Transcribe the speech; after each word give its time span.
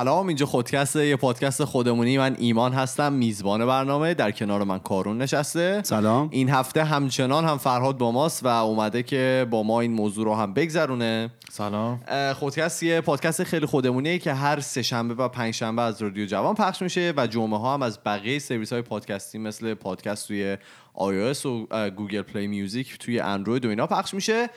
سلام 0.00 0.26
اینجا 0.26 0.46
خودکست 0.46 0.96
یه 0.96 1.16
پادکست 1.16 1.64
خودمونی. 1.64 2.18
من 2.18 2.36
ایمان 2.38 2.72
هستم 2.72 3.12
میزبان 3.12 3.66
برنامه. 3.66 4.14
در 4.14 4.30
کنار 4.30 4.64
من 4.64 4.78
کارون 4.78 5.18
نشسته. 5.18 5.82
سلام. 5.84 6.28
این 6.32 6.50
هفته 6.50 6.84
همچنان 6.84 7.44
هم 7.44 7.58
فرهاد 7.58 7.98
با 7.98 8.12
ماست 8.12 8.44
و 8.44 8.48
اومده 8.48 9.02
که 9.02 9.46
با 9.50 9.62
ما 9.62 9.80
این 9.80 9.92
موضوع 9.92 10.24
رو 10.24 10.34
هم 10.34 10.54
بگذرونه. 10.54 11.30
سلام. 11.50 12.00
خودکست 12.34 12.82
یه 12.82 13.00
پادکست 13.00 13.44
خیلی 13.44 13.66
خودمونیه 13.66 14.18
که 14.18 14.32
هر 14.32 14.60
سه 14.60 14.82
شنبه 14.82 15.14
و 15.14 15.28
پنج 15.28 15.54
شنبه 15.54 15.82
از 15.82 16.02
رادیو 16.02 16.26
جوان 16.26 16.54
پخش 16.54 16.82
میشه 16.82 17.12
و 17.16 17.26
جمعه 17.26 17.58
ها 17.58 17.74
هم 17.74 17.82
از 17.82 17.98
بقیه 18.06 18.38
سرویس 18.38 18.72
های 18.72 18.82
پادکستی 18.82 19.38
مثل 19.38 19.74
پادکست 19.74 20.28
توی 20.28 20.56
iOS 20.94 21.46
و 21.46 21.90
Google 21.90 22.22
Play 22.22 22.46
Music 22.46 22.98
توی 22.98 23.20
اندروید 23.20 23.64
و 23.64 23.68
اینا 23.68 23.86
پخش 23.86 24.14
میشه. 24.14 24.50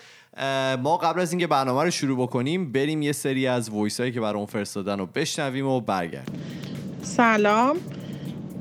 ما 0.84 0.98
قبل 0.98 1.22
از 1.22 1.32
اینکه 1.32 1.48
برنامه 1.48 1.84
رو 1.84 1.92
شروع 1.92 2.18
بکنیم 2.18 2.72
بریم 2.72 3.02
یه 3.02 3.12
سری 3.12 3.48
از 3.48 3.70
وایس 3.70 4.00
هایی 4.00 4.12
که 4.12 4.22
برای 4.22 4.46
فرستادن 4.46 5.00
رو 5.00 5.05
بشنویم 5.05 5.68
و 5.68 5.82
برگردیم. 5.82 6.36
سلام. 7.02 7.78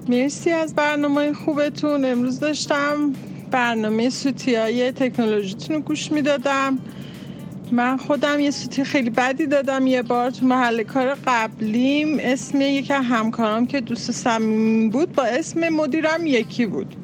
مرسی 0.08 0.50
از 0.50 0.74
برنامه 0.74 1.32
خوبتون. 1.32 2.04
امروز 2.04 2.40
داشتم 2.40 3.12
برنامه 3.50 4.10
سوتی 4.10 4.54
های 4.54 4.92
تکنولوژیتون 4.92 5.76
رو 5.76 5.82
گوش 5.82 6.12
می‌دادم. 6.12 6.78
من 7.72 7.96
خودم 7.96 8.40
یه 8.40 8.50
سوتی 8.50 8.84
خیلی 8.84 9.10
بدی 9.10 9.46
دادم 9.46 9.86
یه 9.86 10.02
بار 10.02 10.30
تو 10.30 10.46
محل 10.46 10.82
کار 10.82 11.16
قبلیم. 11.26 12.18
اسم 12.20 12.60
یکی 12.60 12.92
از 12.92 13.04
همکارام 13.04 13.66
که 13.66 13.80
دوست 13.80 14.12
صمیمی 14.12 14.88
بود 14.88 15.12
با 15.12 15.22
اسم 15.22 15.68
مدیرم 15.68 16.26
یکی 16.26 16.66
بود. 16.66 16.96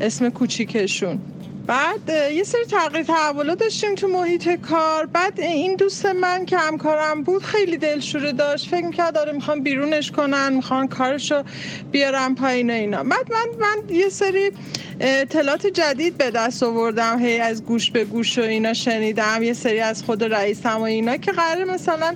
اسم 0.00 0.28
کوچیکشون. 0.28 1.20
بعد 1.68 2.08
یه 2.08 2.44
سری 2.44 2.64
تغییر 2.64 3.04
تحولات 3.04 3.58
داشتیم 3.58 3.94
تو 3.94 4.08
محیط 4.08 4.48
کار. 4.48 5.06
بعد 5.06 5.40
این 5.40 5.76
دوست 5.76 6.06
من 6.06 6.44
که 6.44 6.58
همکارم 6.58 7.22
بود 7.22 7.42
خیلی 7.42 7.76
دلشوره 7.76 8.32
داشت. 8.32 8.68
فکر 8.68 8.84
می‌کرد 8.84 9.14
داره 9.14 9.32
می‌خوان 9.32 9.62
بیرونش 9.62 10.10
کنن 10.10 10.52
می‌خوان 10.52 10.88
کارشو 10.88 11.42
بیارن 11.90 12.34
پایین 12.34 12.70
اینا. 12.70 13.02
بعد 13.02 13.32
من 13.32 13.46
من 13.58 13.94
یه 13.94 14.08
سری 14.08 14.52
اطلاعات 15.00 15.66
جدید 15.66 16.18
به 16.18 16.30
دست 16.30 16.62
آوردم. 16.62 17.18
هی 17.18 17.40
از 17.40 17.64
گوش 17.64 17.90
به 17.90 18.04
گوش 18.04 18.38
و 18.38 18.42
اینا 18.42 18.74
شنیدم. 18.74 19.42
یه 19.42 19.52
سری 19.52 19.80
از 19.80 20.02
خود 20.02 20.24
رئیسم 20.24 20.78
و 20.78 20.82
اینا 20.82 21.16
که 21.16 21.32
قرار 21.32 21.64
مثلا 21.64 22.14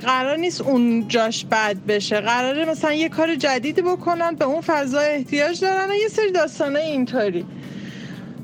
قرار 0.00 0.36
نیست 0.36 0.60
اون 0.60 1.08
جاش 1.08 1.44
بد 1.44 1.76
بشه. 1.88 2.20
قراره 2.20 2.64
مثلا 2.64 2.92
یه 2.92 3.08
کار 3.08 3.34
جدیدی 3.34 3.82
بکنن 3.82 4.34
به 4.34 4.44
اون 4.44 4.60
فضا 4.60 5.00
احتیاج 5.00 5.60
دارن 5.60 5.90
و 5.90 5.94
یه 5.94 6.08
سری 6.08 6.30
داستانه 6.32 6.80
اینطوری. 6.80 7.46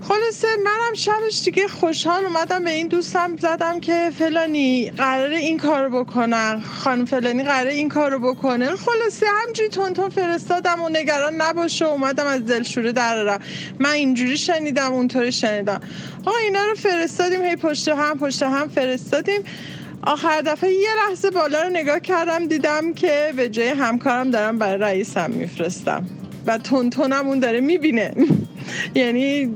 خلاصه 0.09 0.49
منم 0.65 0.95
شبش 0.95 1.43
دیگه 1.45 1.69
خوشحال 1.69 2.25
اومدم 2.25 2.65
به 2.65 2.71
این 2.71 2.89
دوستم 2.89 3.37
زدم 3.37 3.81
که 3.81 4.11
فلانی 4.19 4.91
قراره 4.91 5.37
این 5.37 5.59
کارو 5.59 6.05
بکنن 6.05 6.61
خانم 6.61 7.05
فلانی 7.05 7.43
قراره 7.43 7.73
این 7.73 7.89
کارو 7.89 8.19
بکنه. 8.19 8.77
خلاصه 8.77 9.27
همجوری 9.43 9.69
تون 9.69 10.09
فرستادم 10.09 10.83
و 10.83 10.89
نگران 10.89 11.35
نباشه. 11.35 11.85
اومدم 11.85 12.27
از 12.27 12.47
دلشوره 12.47 12.93
درارم 12.93 13.41
من 13.79 13.91
اینجوری 13.91 14.37
شنیدم 14.37 14.93
اونطوری 14.93 15.33
شنیدم. 15.33 15.81
آقا 16.27 16.37
اینا 16.39 16.65
رو 16.65 16.75
فرستادیم 16.75 17.43
هی 17.43 17.57
پشت 17.57 17.89
هم 17.89 18.19
پشت 18.19 18.43
هم 18.43 18.69
فرستادیم. 18.69 19.41
آخر 20.03 20.41
دفعه 20.41 20.73
یه 20.73 20.89
لحظه 21.09 21.31
بالا 21.31 21.63
رو 21.63 21.69
نگاه 21.69 22.01
کردم 22.01 22.47
دیدم 22.47 22.95
که 22.95 23.33
به 23.37 23.49
جای 23.49 23.69
همکارم 23.69 24.31
دارم 24.31 24.59
برای 24.59 24.79
رئیسم 24.79 25.31
میفرستم. 25.31 26.07
و 26.47 26.59
تون 26.59 26.91
تونم 26.91 27.29
اون 27.29 27.39
داره 27.39 27.61
می‌بینه. 27.61 28.15
یعنی 28.95 29.55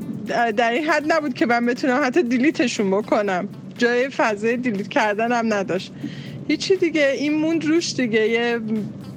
در 0.57 0.71
این 0.71 0.85
حد 0.85 1.13
نبود 1.13 1.35
که 1.35 1.47
من 1.47 1.67
بتونم 1.67 2.01
حتی 2.05 2.23
delete 2.23 2.64
شون 2.64 2.91
بکنم. 2.91 3.49
جای 3.79 4.09
فضای 4.09 4.57
delete 4.57 4.89
کردن 4.89 5.33
هم 5.33 5.55
نداشت. 5.55 5.93
هیچی 6.49 6.77
دیگه 6.77 7.09
این 7.09 7.35
موند 7.35 7.65
روش 7.65 7.95
دیگه. 7.95 8.29
یه 8.29 8.61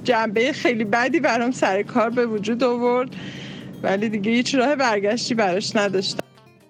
جنبه 0.04 0.52
خیلی 0.52 0.84
بدی 0.84 1.20
برام 1.20 1.50
سر 1.50 1.82
کار 1.82 2.10
به 2.10 2.26
وجود 2.26 2.64
آورد. 2.64 3.16
ولی 3.82 4.08
دیگه 4.08 4.32
هیچ 4.32 4.54
راه 4.54 4.76
برگشتی 4.76 5.34
براش 5.34 5.76
نداشتم. 5.76 6.21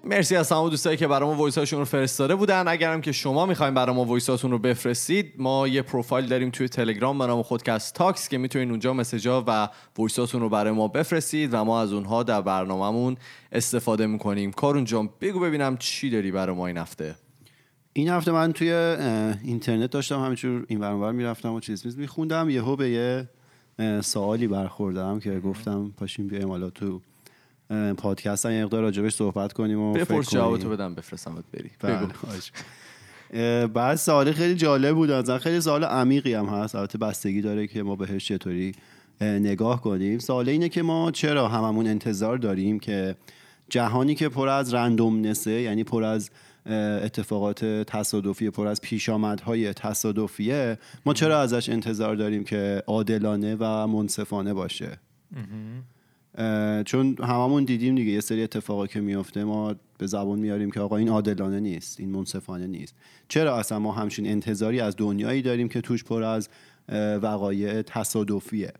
مرسی 0.05 0.37
از 0.37 0.49
تمام 0.49 0.71
دوستایی 0.71 0.97
که 0.97 1.07
برای 1.07 1.29
ما 1.29 1.35
voice 1.34 1.59
هاشون 1.59 1.79
رو 1.79 1.85
فرستاده 1.85 2.35
بودن. 2.35 2.69
اگرم 2.69 3.01
که 3.01 3.13
شما 3.13 3.47
می‌خواین 3.47 3.75
برای 3.75 3.97
ما 3.97 4.05
voice 4.05 4.31
هاتون 4.31 4.51
رو 4.51 4.59
بفرستید 4.59 5.35
ما 5.39 5.69
یه 5.69 5.83
پروفایل 5.83 6.27
داریم 6.27 6.51
توی 6.51 6.69
تلگرام 6.69 7.19
به 7.19 7.27
نام 7.27 7.43
خودکست 7.43 7.95
تاکس 7.95 8.29
که 8.29 8.39
می‌تونین 8.39 8.71
اونجا 8.71 8.93
message 8.93 9.38
ا 9.38 9.45
و 9.47 9.69
voice 9.99 10.19
هاتون 10.19 10.41
رو 10.41 10.49
برای 10.49 10.73
ما 10.73 10.89
بفرستید 10.89 11.55
و 11.55 11.65
ما 11.65 11.81
از 11.81 11.93
اونها 11.93 12.23
در 12.23 12.43
برنامهمون 12.43 13.17
استفاده 13.53 14.07
می‌کنیم. 14.07 14.53
کارون 14.53 14.85
جان 14.85 15.11
بگو 15.21 15.41
ببینم 15.41 15.77
چی 15.77 16.11
داری 16.11 16.31
برای 16.31 16.57
ما 16.57 16.67
این 16.67 16.77
هفته؟ 16.77 17.15
این 17.93 18.09
هفته 18.09 18.33
من 18.33 18.53
توی 18.53 18.73
اینترنت 19.45 19.91
داشتم 19.91 20.21
همینجور 20.21 20.65
این 20.69 20.81
ور 20.81 21.12
می‌رفتم 21.12 21.53
و 21.53 21.61
چیز 21.61 21.87
میز 21.87 21.99
میخوندم. 21.99 22.51
یهو 22.51 22.77
به 22.77 22.91
یه 22.91 23.29
سوالی 24.01 24.47
برخوردم 24.47 25.21
که 25.21 25.41
گفتم 25.41 25.93
پاشیم 25.97 26.27
بیایم 26.27 26.49
حالا 26.49 26.71
تو 26.71 27.01
پادکست 27.97 28.47
هم 28.47 28.53
یه 28.53 28.65
مقدار 28.65 28.83
راجبش 28.83 29.15
صحبت 29.15 29.53
کنیم 29.53 29.78
و 29.78 29.93
بپرس. 29.93 30.31
جوابتو 30.31 30.71
بدم 30.71 30.94
بفرستمت 30.94 31.44
بری. 31.53 31.71
بله، 31.81 31.97
بگو. 31.97 33.66
بعد 33.66 33.97
سوال 33.97 34.33
خیلی 34.33 34.55
جالب 34.55 34.94
بود. 34.94 35.12
مثلا 35.12 35.38
خیلی 35.38 35.60
سوال 35.60 35.84
عمیقی 35.84 36.34
هم 36.34 36.47
هست. 36.47 36.75
البته 36.75 36.99
بستگی 36.99 37.41
داره 37.41 37.66
که 37.66 37.82
ما 37.82 37.97
بهش 37.97 38.28
چطوری 38.28 38.72
اه، 39.21 39.28
نگاه 39.28 39.81
کنیم. 39.81 40.19
سوال 40.19 40.49
اینه 40.49 40.69
که 40.69 40.82
ما 40.82 41.11
چرا 41.11 41.49
هممون 41.49 41.87
انتظار 41.87 42.38
داریم 42.38 42.78
که 42.78 43.16
جهانی 43.69 44.15
که 44.15 44.28
پر 44.28 44.49
از 44.49 44.75
رندومنسه 44.75 45.50
یعنی 45.50 45.84
پر 45.84 46.05
از 46.05 46.31
اتفاقات 46.66 47.65
تصادفی 47.65 48.50
پر 48.50 48.66
از 48.66 48.81
پیشامدهای 48.81 49.72
تصادفیه 49.72 50.78
ما 51.06 51.15
چرا 51.15 51.41
ازش 51.41 51.69
انتظار 51.69 52.15
داریم 52.15 52.44
که 52.44 52.82
عادلانه 52.87 53.56
و 53.61 53.87
منصفانه 53.87 54.55
باشه؟ 54.55 54.99
چون 56.84 57.16
هممون 57.19 57.65
دیدیم 57.65 57.94
دیگه 57.94 58.12
یه 58.12 58.20
سری 58.20 58.43
اتفاقا 58.43 58.87
که 58.87 59.00
میفته 59.00 59.44
ما 59.44 59.75
به 59.98 60.06
زبون 60.06 60.38
میاریم 60.38 60.70
که 60.70 60.81
آقا 60.81 60.97
این 60.97 61.09
عادلانه 61.09 61.60
نیست 61.60 62.00
این 62.00 62.09
منصفانه 62.09 62.66
نیست. 62.66 62.94
چرا 63.28 63.59
اصلا 63.59 63.78
ما 63.78 63.93
همچین 63.93 64.26
انتظاری 64.26 64.81
از 64.81 64.94
دنیایی 64.98 65.43
داریم 65.43 65.69
که 65.69 65.81
توش 65.81 66.04
پر 66.04 66.22
از 66.22 66.48
وقایع 67.22 67.82
تصادفیه؟ 67.82 68.72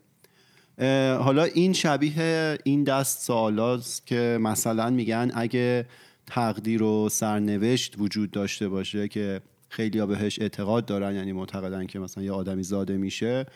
حالا 1.19 1.45
این 1.45 1.73
شبیه 1.73 2.59
این 2.65 2.85
دست 2.85 3.23
سوالاست 3.27 4.07
که 4.07 4.39
مثلا 4.41 4.91
میگن 4.91 5.31
اگه 5.35 5.87
تقدیر 6.27 6.83
و 6.83 7.09
سرنوشت 7.09 7.95
وجود 7.99 8.31
داشته 8.31 8.69
باشه 8.69 9.09
که 9.09 9.41
خیلی 9.69 10.07
بهش 10.07 10.39
اعتقاد 10.41 10.87
دارن 10.87 11.15
یعنی 11.15 11.33
معتقدن 11.33 11.87
که 11.87 11.99
مثلا 11.99 12.25
یه 12.25 12.33
آدمی 12.33 12.63
زاده 12.63 12.97
میشه 12.97 13.47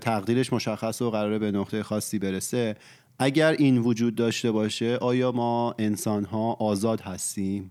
تقدیرش 0.00 0.52
مشخص 0.52 1.02
و 1.02 1.10
قراره 1.10 1.38
به 1.38 1.50
نقطه 1.50 1.82
خاصی 1.82 2.18
برسه. 2.18 2.76
اگر 3.18 3.52
این 3.52 3.78
وجود 3.78 4.14
داشته 4.14 4.50
باشه 4.50 4.96
آیا 4.96 5.32
ما 5.32 5.74
انسان 5.78 6.24
ها 6.24 6.52
آزاد 6.52 7.00
هستیم؟ 7.00 7.70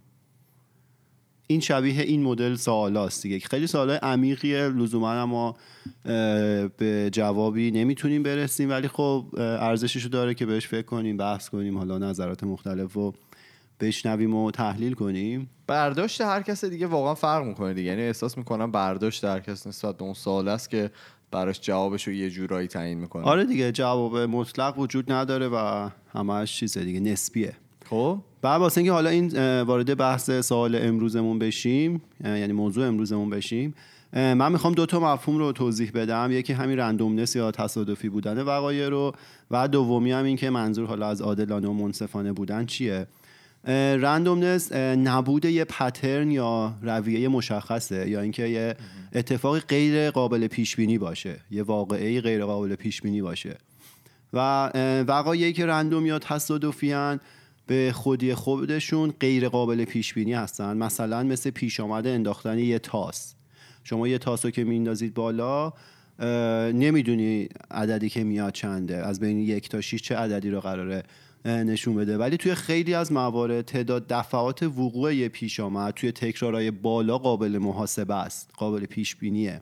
این 1.48 1.60
شبیه 1.60 2.02
این 2.02 2.24
مدل 2.24 2.56
سوالاست 2.56 3.24
دیگه. 3.24 3.40
خیلی 3.40 3.68
سوالای 3.68 3.98
عمیقیه. 3.98 4.68
لزوما 4.68 5.56
اه، 6.06 6.68
به 6.68 7.10
جوابی 7.12 7.72
نمی‌تونیم 7.72 8.24
برسیم 8.24 8.70
ولی 8.70 8.88
خب 8.88 9.26
اه، 9.38 9.44
ارزششو 9.44 10.10
داره 10.10 10.34
که 10.34 10.46
بهش 10.46 10.68
فکر 10.68 10.86
کنیم 10.86 11.18
بحث 11.18 11.50
کنیم 11.50 11.78
حالا 11.78 11.98
نظرات 11.98 12.44
مختلف 12.44 12.94
رو 12.94 13.14
بشنویم 13.80 14.36
و 14.36 14.52
تحلیل 14.52 14.94
کنیم. 14.94 15.50
برداشت 15.68 16.22
هر 16.22 16.42
کس 16.42 16.66
دیگه 16.66 16.88
واقعا 16.88 17.14
فرق 17.16 17.46
می‌کنه 17.46 17.74
دیگه. 17.74 17.90
یعنی 17.90 18.02
احساس 18.02 18.38
می‌کنم 18.38 18.72
برداشت 18.72 19.24
هر 19.24 19.40
کس 19.40 19.68
نسبت 19.68 19.98
به 19.98 20.04
اون 20.04 20.14
سوال 20.14 20.48
است 20.48 20.70
که 20.70 20.92
براش 21.34 21.62
جوابش 21.62 22.08
رو 22.08 22.14
یه 22.14 22.30
جورایی 22.30 22.68
تعیین 22.68 22.98
می‌کنه. 22.98 23.24
آره 23.24 23.46
دیگه 23.46 23.72
جواب 23.72 24.18
مطلق 24.18 24.80
وجود 24.80 25.12
نداره 25.12 25.48
و 25.48 25.90
همش 26.14 26.60
چیزه 26.60 26.84
دیگه 26.84 27.00
نسبیه. 27.00 27.54
خب؟ 27.90 28.18
بعد 28.42 28.60
واسه 28.60 28.78
اینکه 28.78 28.92
حالا 28.92 29.10
این 29.10 29.62
وارد 29.62 29.98
بحث 29.98 30.32
سوال 30.32 30.76
امروزمون 30.76 31.40
بشیم 31.40 32.02
یعنی 32.24 32.54
موضوع 32.54 32.88
امروزمون 32.88 33.30
بشیم 33.30 33.76
من 34.14 34.52
می‌خوام 34.52 34.74
دو 34.74 34.86
تا 34.86 35.00
مفهوم 35.00 35.38
رو 35.38 35.52
توضیح 35.52 35.92
بدم. 35.94 36.30
یکی 36.32 36.54
همین 36.54 36.80
رندومنس 36.80 37.36
یا 37.36 37.52
تصادفی 37.52 38.10
بودن 38.10 38.42
وقایع 38.42 38.90
رو 38.90 39.14
و 39.52 39.68
دومی 39.68 40.12
هم 40.12 40.26
این 40.26 40.38
که 40.38 40.50
منظور 40.50 40.86
حالا 40.86 41.08
از 41.08 41.22
عادلانه 41.22 41.68
و 41.68 41.74
منصفانه 41.74 42.34
بودن 42.34 42.66
چیه؟ 42.66 43.08
رندومنس 43.66 44.72
نبود 44.74 45.46
یه 45.46 45.66
پترن 45.66 46.32
یا 46.32 46.74
رویه 46.82 47.28
مشخصه 47.28 48.10
یا 48.10 48.22
اینکه 48.22 48.48
یه 48.48 48.76
اتفاقی 49.14 49.60
غیر 49.60 50.12
قابل 50.12 50.48
پیش 50.48 50.76
بینی 50.76 50.98
باشه 50.98 51.40
یه 51.52 51.64
واقعه 51.64 52.22
غیر 52.22 52.46
قابل 52.46 52.76
پیش 52.76 53.02
بینی 53.02 53.22
باشه. 53.22 53.58
و 54.34 54.68
وقایعی 55.08 55.54
که 55.54 55.66
رندوم 55.66 56.06
یا 56.06 56.20
تصادفی 56.20 57.18
به 57.68 57.92
خودی 57.94 58.34
خودشون 58.34 59.14
غیر 59.20 59.50
قابل 59.50 59.86
پیش 59.86 60.14
بینی 60.14 60.34
هستن. 60.34 60.78
مثلا 60.78 61.24
مثل 61.24 61.50
پیش 61.50 61.80
آمده 61.80 62.10
انداختن 62.10 62.60
یه 62.60 62.80
تاس. 62.80 63.36
شما 63.84 64.08
یه 64.08 64.18
تاس 64.18 64.46
رو 64.46 64.52
که 64.52 64.64
میندازید 64.64 65.14
بالا 65.14 65.74
نمی‌دونی 66.74 67.48
عددی 67.72 68.10
که 68.10 68.24
میاد 68.24 68.54
چنده. 68.54 68.98
از 68.98 69.20
بین 69.20 69.40
یک 69.40 69.70
تا 69.70 69.82
شیش 69.82 70.02
چه 70.02 70.16
عددی 70.16 70.50
رو 70.50 70.60
قراره 70.60 71.04
نشون 71.46 71.96
بده. 71.96 72.18
ولی 72.18 72.38
توی 72.38 72.56
خیلی 72.56 72.94
از 72.94 73.12
موارد 73.12 73.66
تعداد 73.66 74.08
دفعات 74.08 74.64
وقوع 74.64 75.16
یه 75.16 75.30
پیش 75.30 75.60
آمد. 75.60 75.94
توی 75.94 76.12
تکرارهای 76.12 76.72
بالا 76.72 77.18
قابل 77.18 77.58
محاسبه 77.58 78.16
است 78.16 78.52
قابل 78.58 78.86
پیش 78.86 79.16
بینیه 79.16 79.62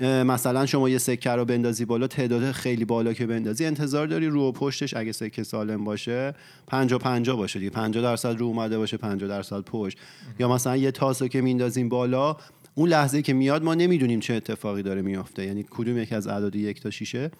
مثلا 0.00 0.66
شما 0.66 0.88
یه 0.88 0.98
سکه 0.98 1.30
رو 1.30 1.44
بندازی 1.44 1.84
بالا 1.84 2.06
تعداد 2.06 2.52
خیلی 2.52 2.84
بالا 2.84 3.12
که 3.12 3.26
بندازی 3.26 3.64
انتظار 3.66 4.06
داری 4.06 4.26
رو 4.26 4.48
و 4.48 4.52
پشتش 4.52 4.94
اگه 4.94 5.12
سکه 5.12 5.42
سالم 5.42 5.84
باشه 5.84 6.34
50 6.66 6.98
50 6.98 7.36
باشه 7.36 7.58
دیگه. 7.58 7.70
50 7.70 8.02
درصد 8.02 8.38
رو 8.38 8.46
اومده 8.46 8.78
باشه 8.78 8.96
50 8.96 9.28
درصد 9.28 9.60
پشت. 9.60 9.98
یا 10.38 10.48
مثلا 10.48 10.76
یه 10.76 10.90
تاسو 10.90 11.28
که 11.28 11.40
میندازیم 11.40 11.88
بالا 11.88 12.36
اون 12.74 12.88
لحظه 12.88 13.22
که 13.22 13.32
میاد 13.32 13.64
ما 13.64 13.74
نمی‌دونیم 13.74 14.20
چه 14.20 14.34
اتفاقی 14.34 14.82
داره 14.82 15.02
میافته. 15.02 15.46
یعنی 15.46 15.64
کدوم 15.70 15.98
یکی 15.98 16.14
از 16.14 16.26
اعداد 16.26 16.56
یک 16.56 16.80
تا 16.80 16.90
شیشه؟ 16.90 17.30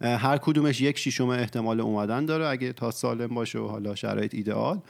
هر 0.00 0.38
کدومش 0.38 0.80
یک 0.80 0.98
شیشم 0.98 1.28
احتمال 1.28 1.80
اومدن 1.80 2.26
داره 2.26 2.46
اگه 2.46 2.72
تا 2.72 2.90
سالم 2.90 3.34
باشه 3.34 3.58
و 3.58 3.66
حالا 3.68 3.94
شرایط 3.94 4.34
ایدئال. 4.34 4.80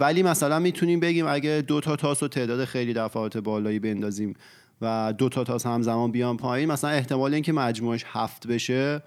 ولی 0.00 0.22
مثلا 0.22 0.58
می‌تونیم 0.58 1.00
بگیم 1.00 1.26
اگه 1.26 1.64
دو 1.66 1.80
تا 1.80 1.96
تاس 1.96 2.22
و 2.22 2.28
تعداد 2.28 2.64
خیلی 2.64 2.92
دفعات 2.92 3.38
بالایی 3.38 3.78
بندازیم 3.78 4.34
و 4.80 5.14
دو 5.18 5.28
تا 5.28 5.44
تاس 5.44 5.66
همزمان 5.66 6.12
بیان 6.12 6.36
پایین 6.36 6.72
مثلا 6.72 6.90
احتمال 6.90 7.34
اینکه 7.34 7.52
مجموعش 7.52 8.04
هفت 8.06 8.46
بشه 8.46 9.02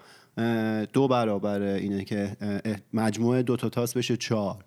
دو 0.92 1.08
برابر 1.08 1.60
اینه 1.62 2.04
که 2.04 2.36
مجموع 2.92 3.42
دو 3.42 3.56
تا 3.56 3.68
تاس 3.68 3.96
بشه 3.96 4.16
چهار. 4.16 4.64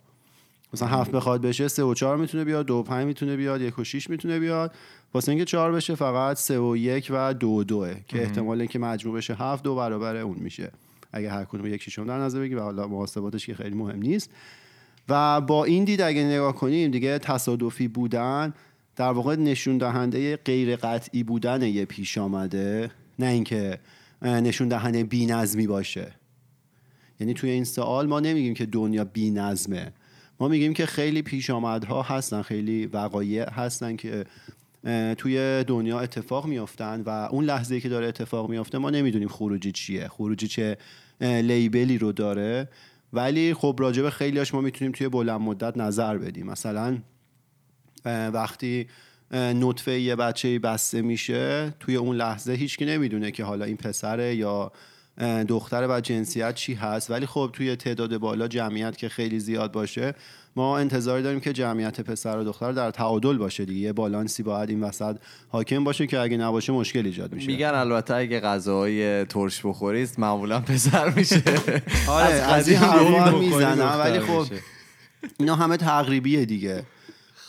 مثلا 0.73 0.87
هفت 0.87 1.11
بخواد 1.11 1.41
بشه 1.41 1.67
سه 1.67 1.83
و 1.83 1.93
چهار 1.93 2.17
می‌تونه 2.17 2.43
بیاد 2.43 2.65
دو 2.65 2.73
و 2.73 2.83
پنج 2.83 3.05
می‌تونه 3.05 3.35
بیاد 3.35 3.61
یک 3.61 3.79
و 3.79 3.83
شیش 3.83 4.09
می‌تونه 4.09 4.39
بیاد. 4.39 4.73
واسه 5.13 5.29
اینکه 5.29 5.45
چهار 5.45 5.71
بشه 5.71 5.95
فقط 5.95 6.37
سه 6.37 6.59
و 6.59 6.77
یک 6.77 7.07
و 7.09 7.33
دو 7.33 7.47
و 7.47 7.63
دوه 7.63 7.95
که 8.07 8.21
احتمال 8.21 8.59
اینکه 8.59 8.79
مجموع 8.79 9.17
بشه 9.17 9.35
هفت 9.35 9.63
دو 9.63 9.75
برابر 9.75 10.15
اون 10.15 10.37
میشه. 10.39 10.71
اگه 11.11 11.31
هر 11.31 11.45
کدوم 11.45 11.65
یک 11.65 11.81
شیشم 11.81 12.07
در 12.07 12.17
نظر 12.17 12.39
بگی 12.39 12.55
و 12.55 12.61
حالا 12.61 12.87
محاسباتش 12.87 13.45
که 13.45 13.53
خیلی 13.53 13.75
مهم 13.75 13.99
نیست. 13.99 14.29
و 15.09 15.41
با 15.41 15.65
این 15.65 15.83
دید 15.83 16.01
اگه 16.01 16.23
نگاه 16.23 16.55
کنیم 16.55 16.91
دیگه 16.91 17.19
تصادفی 17.19 17.87
بودن 17.87 18.53
در 18.95 19.11
واقع 19.11 19.35
نشون 19.35 19.77
دهنده 19.77 20.35
غیر 20.35 20.75
قطعی 20.75 21.23
بودن 21.23 21.61
یه 21.61 21.85
پیش 21.85 22.17
آمده. 22.17 22.91
نه 23.19 23.25
اینکه 23.25 23.79
نشون 24.21 24.67
دهنده 24.67 25.03
بی‌نظمی 25.03 25.67
باشه. 25.67 26.11
یعنی 27.19 27.33
توی 27.33 27.49
این 27.49 27.63
سوال 27.63 28.07
ما 28.07 28.19
نمیگیم 28.19 28.53
که 28.53 28.65
دنیا 28.65 29.05
بی‌نظمه. 29.05 29.93
ما 30.43 30.49
میگیم 30.49 30.73
که 30.73 30.85
خیلی 30.85 31.21
پیش 31.21 31.49
آمدها 31.49 32.01
هستن 32.01 32.41
خیلی 32.41 32.85
وقایع 32.85 33.49
هستن 33.49 33.95
که 33.95 34.25
توی 35.17 35.63
دنیا 35.67 35.99
اتفاق 35.99 36.45
میافتن 36.45 37.01
و 37.01 37.09
اون 37.09 37.45
لحظه 37.45 37.79
که 37.79 37.89
داره 37.89 38.07
اتفاق 38.07 38.49
میافته 38.49 38.77
ما 38.77 38.89
نمی‌دونیم 38.89 39.27
خروجی 39.27 39.71
چیه 39.71 40.07
خروجی 40.07 40.47
چه 40.47 40.77
لیبلی 41.21 41.97
رو 41.97 42.11
داره. 42.11 42.69
ولی 43.13 43.53
خب 43.53 43.75
راجب 43.79 44.09
خیلیاش 44.09 44.53
ما 44.53 44.61
می‌تونیم 44.61 44.91
توی 44.91 45.09
بلند 45.09 45.41
مدت 45.41 45.77
نظر 45.77 46.17
بدیم. 46.17 46.47
مثلا 46.47 46.97
وقتی 48.05 48.87
نطفه 49.31 49.99
یه 49.99 50.15
بچه 50.15 50.59
بسته 50.59 51.01
میشه 51.01 51.73
توی 51.79 51.95
اون 51.95 52.15
لحظه 52.15 52.53
هیچکی 52.53 52.85
نمی‌دونه 52.85 53.31
که 53.31 53.43
حالا 53.43 53.65
این 53.65 53.77
پسره 53.77 54.35
یا 54.35 54.71
دختر 55.47 55.87
و 55.89 56.01
جنسیت 56.01 56.55
چی 56.55 56.73
هست؟ 56.73 57.11
ولی 57.11 57.25
خب 57.25 57.49
توی 57.53 57.75
تعداد 57.75 58.17
بالا 58.17 58.47
جمعیت 58.47 58.97
که 58.97 59.09
خیلی 59.09 59.39
زیاد 59.39 59.71
باشه 59.71 60.15
ما 60.55 60.77
انتظار 60.77 61.21
داریم 61.21 61.39
که 61.39 61.53
جمعیت 61.53 62.01
پسر 62.01 62.37
و 62.37 62.43
دختر 62.43 62.71
در 62.71 62.91
تعادل 62.91 63.37
باشه 63.37 63.65
دیگه. 63.65 63.79
یه 63.79 63.93
بالانسی 63.93 64.43
باید 64.43 64.69
این 64.69 64.83
وسط 64.83 65.15
حاکم 65.49 65.83
باشه 65.83 66.07
که 66.07 66.19
اگه 66.19 66.37
نباشه 66.37 66.73
مشکل 66.73 67.05
ایجاد 67.05 67.33
میشه. 67.33 67.47
میگن 67.47 67.71
البته 67.75 68.15
اگه 68.15 68.39
غذاهای 68.39 69.25
ترش 69.25 69.65
بخورید 69.65 70.09
معمولا 70.17 70.59
پسر 70.59 71.09
میشه. 71.09 71.43
آره 72.07 72.33
از 72.33 72.67
این 72.67 72.77
حرفا 72.77 73.37
می‌زنن. 73.39 73.99
ولی 73.99 74.19
خب 74.19 74.45
اینا 75.39 75.55
همه 75.55 75.77
تقریبیه 75.77 76.45
دیگه. 76.45 76.83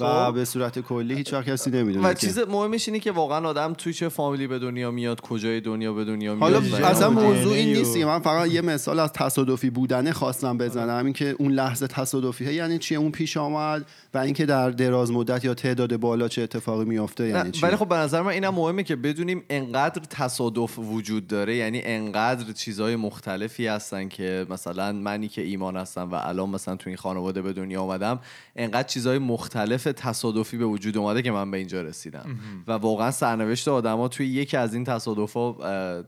و 0.01 0.27
خب. 0.27 0.35
به 0.35 0.45
صورت 0.45 0.79
کلی 0.79 1.15
هیچ 1.15 1.33
وقت 1.33 1.45
کسی 1.45 1.71
نمی‌دونه 1.71 2.09
و 2.09 2.15
چیز 2.15 2.39
مهمش 2.39 2.89
اینه 2.89 3.01
که 3.01 3.13
واقعا 3.13 3.49
آدم 3.49 3.73
توی 3.73 3.93
چه 3.93 4.09
فامیلی 4.09 4.47
به 4.47 4.59
دنیا 4.59 4.91
میاد 4.91 5.21
کجای 5.21 5.61
دنیا 5.61 5.93
به 5.93 6.05
دنیا 6.05 6.35
میاد. 6.35 6.53
حالا 6.53 6.87
اصلا 6.89 7.11
موضوع 7.11 7.53
این 7.53 7.77
نیست 7.77 7.97
من 7.97 8.19
فقط 8.19 8.51
یه 8.51 8.61
مثال 8.61 8.99
از 8.99 9.13
تصادفی 9.13 9.71
بودنه 9.71 10.13
خواستم 10.13 10.59
بزنم. 10.59 11.05
این 11.05 11.13
که 11.13 11.37
اون 11.39 11.53
لحظه 11.53 11.87
تصادفیه 11.87 12.55
یعنی 12.55 12.79
چیه؟ 12.79 12.99
اون 12.99 13.11
پیش 13.11 13.37
آمد 13.37 13.87
و 14.15 14.19
اینکه 14.19 14.47
در 14.47 14.71
دراز 14.71 15.13
مدت 15.13 15.45
یا 15.45 15.55
تعداد 15.55 15.97
بالا 15.97 16.29
چه 16.29 16.43
اتفاقی 16.43 16.85
میافته 16.85 17.29
یعنی 17.29 17.51
چی 17.51 17.67
ولی 17.67 17.77
خب 17.77 17.89
به 17.89 17.95
نظر 17.95 18.23
من 18.23 18.33
اینم 18.33 18.55
مهمه 18.55 18.83
که 18.83 18.97
بدونیم 18.97 19.43
انقدر 19.51 20.03
تصادف 20.11 20.79
وجود 20.79 21.27
داره. 21.27 21.57
یعنی 21.57 21.83
انقدر 21.85 22.53
چیزهای 22.53 22.97
مختلفی 22.97 23.67
هستن 23.67 24.09
که 24.09 24.47
مثلا 24.51 24.93
منی 24.93 25.29
که 25.29 25.43
ایمان 25.43 25.77
هستم 25.77 26.11
و 26.11 26.15
الان 26.15 26.51
مثلا 26.51 26.77
تو 26.77 26.91
این 26.91 26.97
خانواده 26.97 27.43
به 27.43 27.53
دنیا 27.53 27.83
آمدم 27.83 28.21
انقدر 28.57 28.89
چیزهای 28.89 29.19
مختلف 29.19 29.84
تصادفی 29.93 30.57
به 30.57 30.65
وجود 30.65 30.99
اومده 30.99 31.23
که 31.23 31.31
من 31.31 31.51
به 31.51 31.59
اینجا 31.59 31.83
رسیدم. 31.83 32.39
و 32.67 32.73
واقعا 32.73 33.11
سرنوشت 33.11 33.69
آدما 33.69 34.09
توی 34.09 34.27
یکی 34.27 34.57
از 34.57 34.75
این 34.75 34.85
تصادفا 34.85 35.51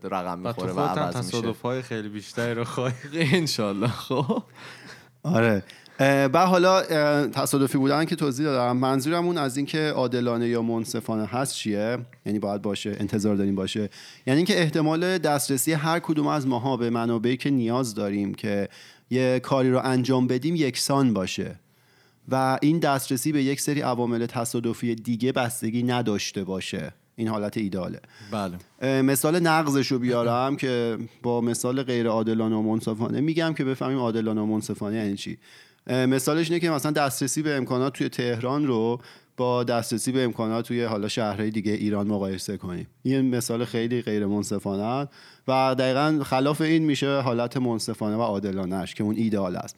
رقم 0.03 0.39
می‌خوره 0.39 0.71
و, 0.71 0.79
و 0.79 0.81
عوض 0.81 1.15
میشه. 1.15 1.27
تصادف 1.27 1.61
های 1.61 1.81
خیلی 1.81 2.09
بیشتری 2.09 2.53
رو 2.53 2.63
خواهی 2.63 2.93
انشالله. 3.37 3.87
خب. 3.87 4.43
آره. 5.23 5.63
و 6.33 6.45
حالا 6.45 6.81
تصادفی 7.27 7.77
بودن 7.77 8.05
که 8.05 8.15
توضیح 8.15 8.45
دادم. 8.45 8.77
منظورمون 8.77 9.37
از 9.37 9.57
اینکه 9.57 9.79
عادلانه 9.79 10.47
یا 10.47 10.61
منصفانه 10.61 11.25
هست 11.25 11.55
چیه؟ 11.55 11.97
یعنی 12.25 12.39
باید 12.39 12.61
باشه 12.61 12.95
انتظار 12.99 13.35
داریم 13.35 13.55
باشه. 13.55 13.89
یعنی 14.27 14.37
اینکه 14.37 14.61
احتمال 14.61 15.17
دسترسی 15.17 15.73
هر 15.73 15.99
کدوم 15.99 16.27
از 16.27 16.47
ماها 16.47 16.77
به 16.77 16.89
منابعی 16.89 17.37
که 17.37 17.49
نیاز 17.49 17.95
داریم 17.95 18.33
که 18.33 18.69
یه 19.09 19.39
کاری 19.39 19.71
رو 19.71 19.81
انجام 19.83 20.27
بدیم 20.27 20.55
یکسان 20.55 21.13
باشه. 21.13 21.59
و 22.27 22.59
این 22.61 22.79
دسترسی 22.79 23.31
به 23.31 23.43
یک 23.43 23.61
سری 23.61 23.81
عوامل 23.81 24.25
تصادفی 24.25 24.95
دیگه 24.95 25.31
بستگی 25.31 25.83
نداشته 25.83 26.43
باشه. 26.43 26.93
این 27.15 27.27
حالت 27.27 27.57
ایداله. 27.57 27.99
بله. 28.31 29.01
مثال 29.01 29.39
نقضش 29.39 29.87
رو 29.87 29.99
بیارم 29.99 30.55
که 30.55 30.97
با 31.23 31.41
مثال 31.41 31.83
غیر 31.83 32.07
عادلانه 32.07 32.55
و 32.55 32.61
منصفانه 32.61 33.21
میگم 33.21 33.53
که 33.53 33.63
بفهمیم 33.63 33.97
عادلانه 33.97 34.41
و 34.41 34.45
منصفانه 34.45 34.95
یعنی 34.95 35.15
چی. 35.15 35.37
مثالش 35.87 36.49
اینه 36.51 36.59
که 36.59 36.69
مثلا 36.69 36.91
دسترسی 36.91 37.41
به 37.41 37.55
امکانات 37.55 37.93
توی 37.93 38.09
تهران 38.09 38.67
رو 38.67 39.01
با 39.37 39.63
دسترسی 39.63 40.11
به 40.11 40.23
امکانات 40.23 40.67
توی 40.67 40.83
حالا 40.83 41.07
شهرهای 41.07 41.51
دیگه 41.51 41.71
ایران 41.71 42.07
مقایسه 42.07 42.57
کنیم. 42.57 42.87
این 43.03 43.35
مثال 43.35 43.65
خیلی 43.65 44.01
غیر 44.01 44.25
منصفانه 44.25 45.07
و 45.47 45.75
دقیقا 45.79 46.19
خلاف 46.23 46.61
این 46.61 46.83
میشه 46.83 47.19
حالت 47.19 47.57
منصفانه 47.57 48.15
و 48.15 48.21
عادلانهش 48.21 48.93
که 48.93 49.03
اون 49.03 49.15
ایدئال 49.15 49.55
است. 49.55 49.75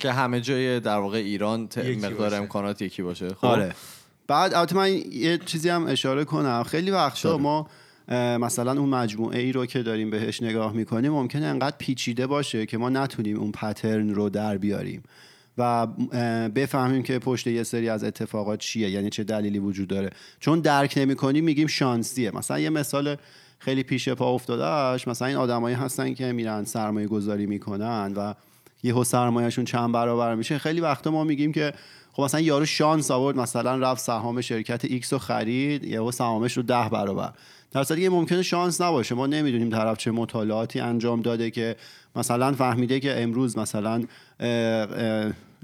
که 0.00 0.12
همه 0.12 0.40
جای 0.40 0.80
در 0.80 0.96
واقع 0.96 1.18
ایران 1.18 1.68
مقدار 1.76 2.34
امکانات 2.34 2.82
یکی 2.82 3.02
باشه. 3.02 3.28
خب؟ 3.28 3.44
آره. 3.44 3.74
بعد 4.26 4.54
البته 4.54 4.76
من 4.76 4.92
یه 5.12 5.38
چیزی 5.38 5.68
هم 5.68 5.86
اشاره 5.86 6.24
کنم. 6.24 6.62
خیلی 6.62 6.90
وقتا 6.90 7.38
ما 7.38 7.68
مثلا 8.38 8.80
اون 8.80 8.88
مجموعه 8.88 9.40
ای 9.40 9.52
رو 9.52 9.66
که 9.66 9.82
داریم 9.82 10.10
بهش 10.10 10.42
نگاه 10.42 10.72
می‌کنیم 10.72 11.12
ممکنه 11.12 11.46
انقدر 11.46 11.76
پیچیده 11.78 12.26
باشه 12.26 12.66
که 12.66 12.78
ما 12.78 12.88
نتونیم 12.88 13.38
اون 13.38 13.52
پترن 13.52 14.10
رو 14.10 14.28
در 14.28 14.58
بیاریم 14.58 15.02
و 15.58 15.86
بفهمیم 16.54 17.02
که 17.02 17.18
پشت 17.18 17.46
یه 17.46 17.62
سری 17.62 17.88
از 17.88 18.04
اتفاقات 18.04 18.58
چیه 18.58 18.90
یعنی 18.90 19.10
چه 19.10 19.24
دلیلی 19.24 19.58
وجود 19.58 19.88
داره. 19.88 20.10
چون 20.40 20.60
درک 20.60 20.94
نمی‌کنیم 20.96 21.44
میگیم 21.44 21.66
شانسیه. 21.66 22.30
مثلا 22.30 22.58
یه 22.58 22.70
مثال 22.70 23.16
خیلی 23.58 23.82
پیش 23.82 24.08
پا 24.08 24.34
افتادهش 24.34 25.08
مثلا 25.08 25.28
این 25.28 25.36
آدمایی 25.36 25.76
هستن 25.76 26.14
که 26.14 26.32
میرن 26.32 26.64
سرمایه 26.64 27.06
گذاری 27.06 27.46
می‌کنن 27.46 28.12
و 28.16 28.34
یهو 28.82 29.04
سرمایهشون 29.04 29.64
چند 29.64 29.92
برابر 29.92 30.34
میشه. 30.34 30.58
خیلی 30.58 30.80
وقتا 30.80 31.10
ما 31.10 31.24
میگیم 31.24 31.52
که 31.52 31.72
خب 32.12 32.22
مثلا 32.22 32.40
یارو 32.40 32.66
شانس 32.66 33.10
آورد 33.10 33.36
مثلا 33.36 33.76
رفت 33.76 34.04
سهام 34.04 34.40
شرکت 34.40 34.84
X 34.84 35.12
رو 35.12 35.18
خرید 35.18 35.84
یهو 35.84 36.10
سهامش 36.10 36.56
رو 36.56 36.62
ده 36.62 36.88
برابر. 36.88 37.32
در 37.72 37.84
صورتی 37.84 38.02
که 38.02 38.10
ممکنه 38.10 38.42
شانس 38.42 38.80
نباشه. 38.80 39.14
ما 39.14 39.26
نمی‌دونیم 39.26 39.70
طرف 39.70 39.98
چه 39.98 40.10
مطالعاتی 40.10 40.80
انجام 40.80 41.22
داده 41.22 41.50
که 41.50 41.76
مثلا 42.16 42.52
فهمیده 42.52 43.00
که 43.00 43.22
امروز 43.22 43.58
مثلا 43.58 44.02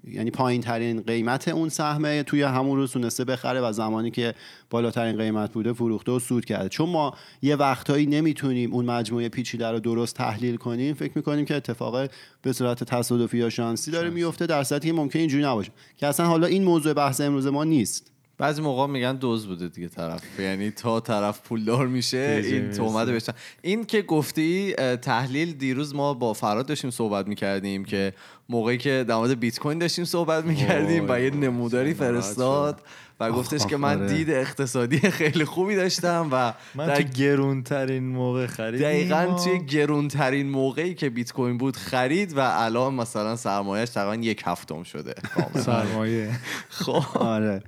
یعنی 0.07 0.31
پایین 0.31 0.61
ترین 0.61 1.03
قیمت 1.03 1.49
اون 1.49 1.69
سهمه 1.69 2.23
توی 2.23 2.43
همون 2.43 2.77
روز 2.77 2.93
تونسته 2.93 3.25
بخره 3.25 3.61
و 3.61 3.73
زمانی 3.73 4.11
که 4.11 4.35
بالاترین 4.71 5.17
قیمت 5.17 5.53
بوده 5.53 5.73
فروخته 5.73 6.13
و 6.13 6.19
سود 6.19 6.45
کرده. 6.45 6.69
چون 6.69 6.89
ما 6.89 7.15
یه 7.43 7.57
وقتهایی 7.57 8.07
نمی‌تونیم 8.07 8.73
اون 8.73 8.85
مجموعه 8.85 9.29
پیچیده 9.29 9.67
رو 9.67 9.81
درست 9.81 10.17
تحلیل 10.17 10.57
کنیم 10.57 10.95
فکر 10.95 11.13
می‌کنیم 11.15 11.45
که 11.45 11.55
اتفاق 11.57 12.11
به 12.43 12.53
صورت 12.53 12.85
تصادفی 12.85 13.39
یا 13.39 13.51
شانسی 13.51 13.91
داره 13.91 14.11
میفته 14.11 14.47
در 14.47 14.65
صورتی 14.65 14.89
که 14.89 14.95
ممکن 14.95 15.19
اینجوری 15.19 15.45
نباشه. 15.45 15.73
که 15.97 16.07
اصلا 16.07 16.27
حالا 16.27 16.47
این 16.47 16.65
موضوع 16.65 16.93
بحث 16.93 17.21
امروز 17.21 17.47
ما 17.47 17.65
نیست. 17.65 18.16
بعضی 18.39 18.63
موقع 18.63 18.87
میگن 18.87 19.17
دوز 19.17 19.47
بوده 19.47 19.69
دیگه 19.69 19.89
طرف. 19.89 20.41
یعنی 20.41 20.71
تا 20.71 21.01
طرف 21.01 21.41
پولدار 21.41 21.87
میشه 21.87 22.43
این. 22.45 22.71
تومت 22.71 23.09
بشن 23.09 23.33
این 23.63 23.85
که 23.85 24.03
گفتی 24.03 24.73
تحلیل 25.03 25.53
دیروز 25.53 25.95
ما 25.95 26.15
با 26.15 26.33
فراد 26.33 26.67
داشتیم 26.67 26.91
صحبت 26.91 27.27
می‌کردیم 27.27 27.85
که 27.85 28.13
موقعی 28.49 28.79
که 28.79 29.05
در 29.09 29.17
مورد 29.17 29.41
بیت 29.41 29.59
کوین 29.59 29.79
داشتیم 29.79 30.05
صحبت 30.05 30.45
می‌کردیم 30.45 31.07
و 31.09 31.21
یه 31.21 31.31
نموداری 31.31 31.95
فرستاد 31.95 32.83
و 33.21 33.33
گفتش 33.33 33.67
که 33.67 33.77
من. 33.77 34.07
دید 34.07 34.31
اقتصادی 34.31 34.99
خیلی 35.21 35.45
خوبی 35.45 35.77
داشتم 35.77 36.29
و 36.33 36.53
من 36.75 36.87
در 36.87 37.03
گرونترین 37.03 38.09
موقع 38.09 38.47
خریدیم. 38.47 38.89
دقیقا 38.89 39.37
توی 39.45 39.67
گرونترین 39.67 40.51
موقعی 40.51 40.95
که 40.95 41.11
بیت 41.11 41.33
کوین 41.33 41.59
بود 41.59 41.77
خرید 41.77 42.37
و 42.37 42.41
الان 42.41 42.95
مثلا 42.95 43.37
سرمایهش 43.37 43.89
تقریبا 43.89 44.25
یک 44.25 44.43
هفتم 44.47 44.83
شده. 44.83 45.15
سرمایه. 45.55 46.31
خب. 46.69 47.05
آره. 47.15 47.63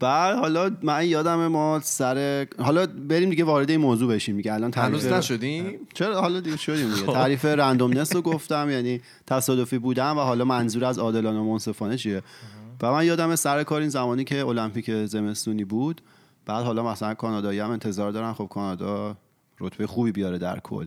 بعد 0.00 0.36
حالا 0.36 0.70
من 0.82 1.06
یادم 1.06 1.46
ما 1.46 1.80
سر 1.82 2.46
حالا 2.58 2.86
بریم 2.86 3.30
دیگه 3.30 3.44
وارد 3.44 3.70
این 3.70 3.80
موضوع 3.80 4.14
بشیم 4.14 4.36
دیگه. 4.36 4.54
الان 4.54 4.72
هنوز 4.76 5.06
تعریف 5.06 5.18
نشدیم؟ 5.18 5.78
چرا؟ 5.94 6.20
حالا 6.20 6.40
دیگه 6.40 6.56
شدیم 6.56 6.90
خب. 6.90 7.00
دیگه 7.00 7.12
تعریف 7.12 7.44
رندومنس 7.44 8.14
رو 8.14 8.22
گفتم 8.22 8.70
یعنی 8.70 9.00
تصادفی 9.26 9.78
بودن 9.78 10.10
و 10.10 10.20
حالا 10.20 10.44
منظور 10.44 10.84
از 10.84 10.98
عادلانه 10.98 11.38
و 11.38 11.44
منصفانه 11.44 11.96
چیه؟ 11.96 12.22
و 12.82 12.92
من 12.92 13.06
یادم 13.06 13.36
سر 13.36 13.62
کار 13.62 13.80
این 13.80 13.90
زمانی 13.90 14.24
که 14.24 14.46
المپیک 14.46 15.04
زمستونی 15.04 15.64
بود. 15.64 16.00
بعد 16.46 16.64
حالا 16.64 16.82
مثلا 16.82 17.14
کانادایی 17.14 17.60
هم 17.60 17.70
انتظار 17.70 18.10
دارن 18.10 18.32
خب 18.32 18.48
کانادا 18.50 19.16
رتبه 19.60 19.86
خوبی 19.86 20.12
بیاره 20.12 20.38
در 20.38 20.60
کل. 20.60 20.86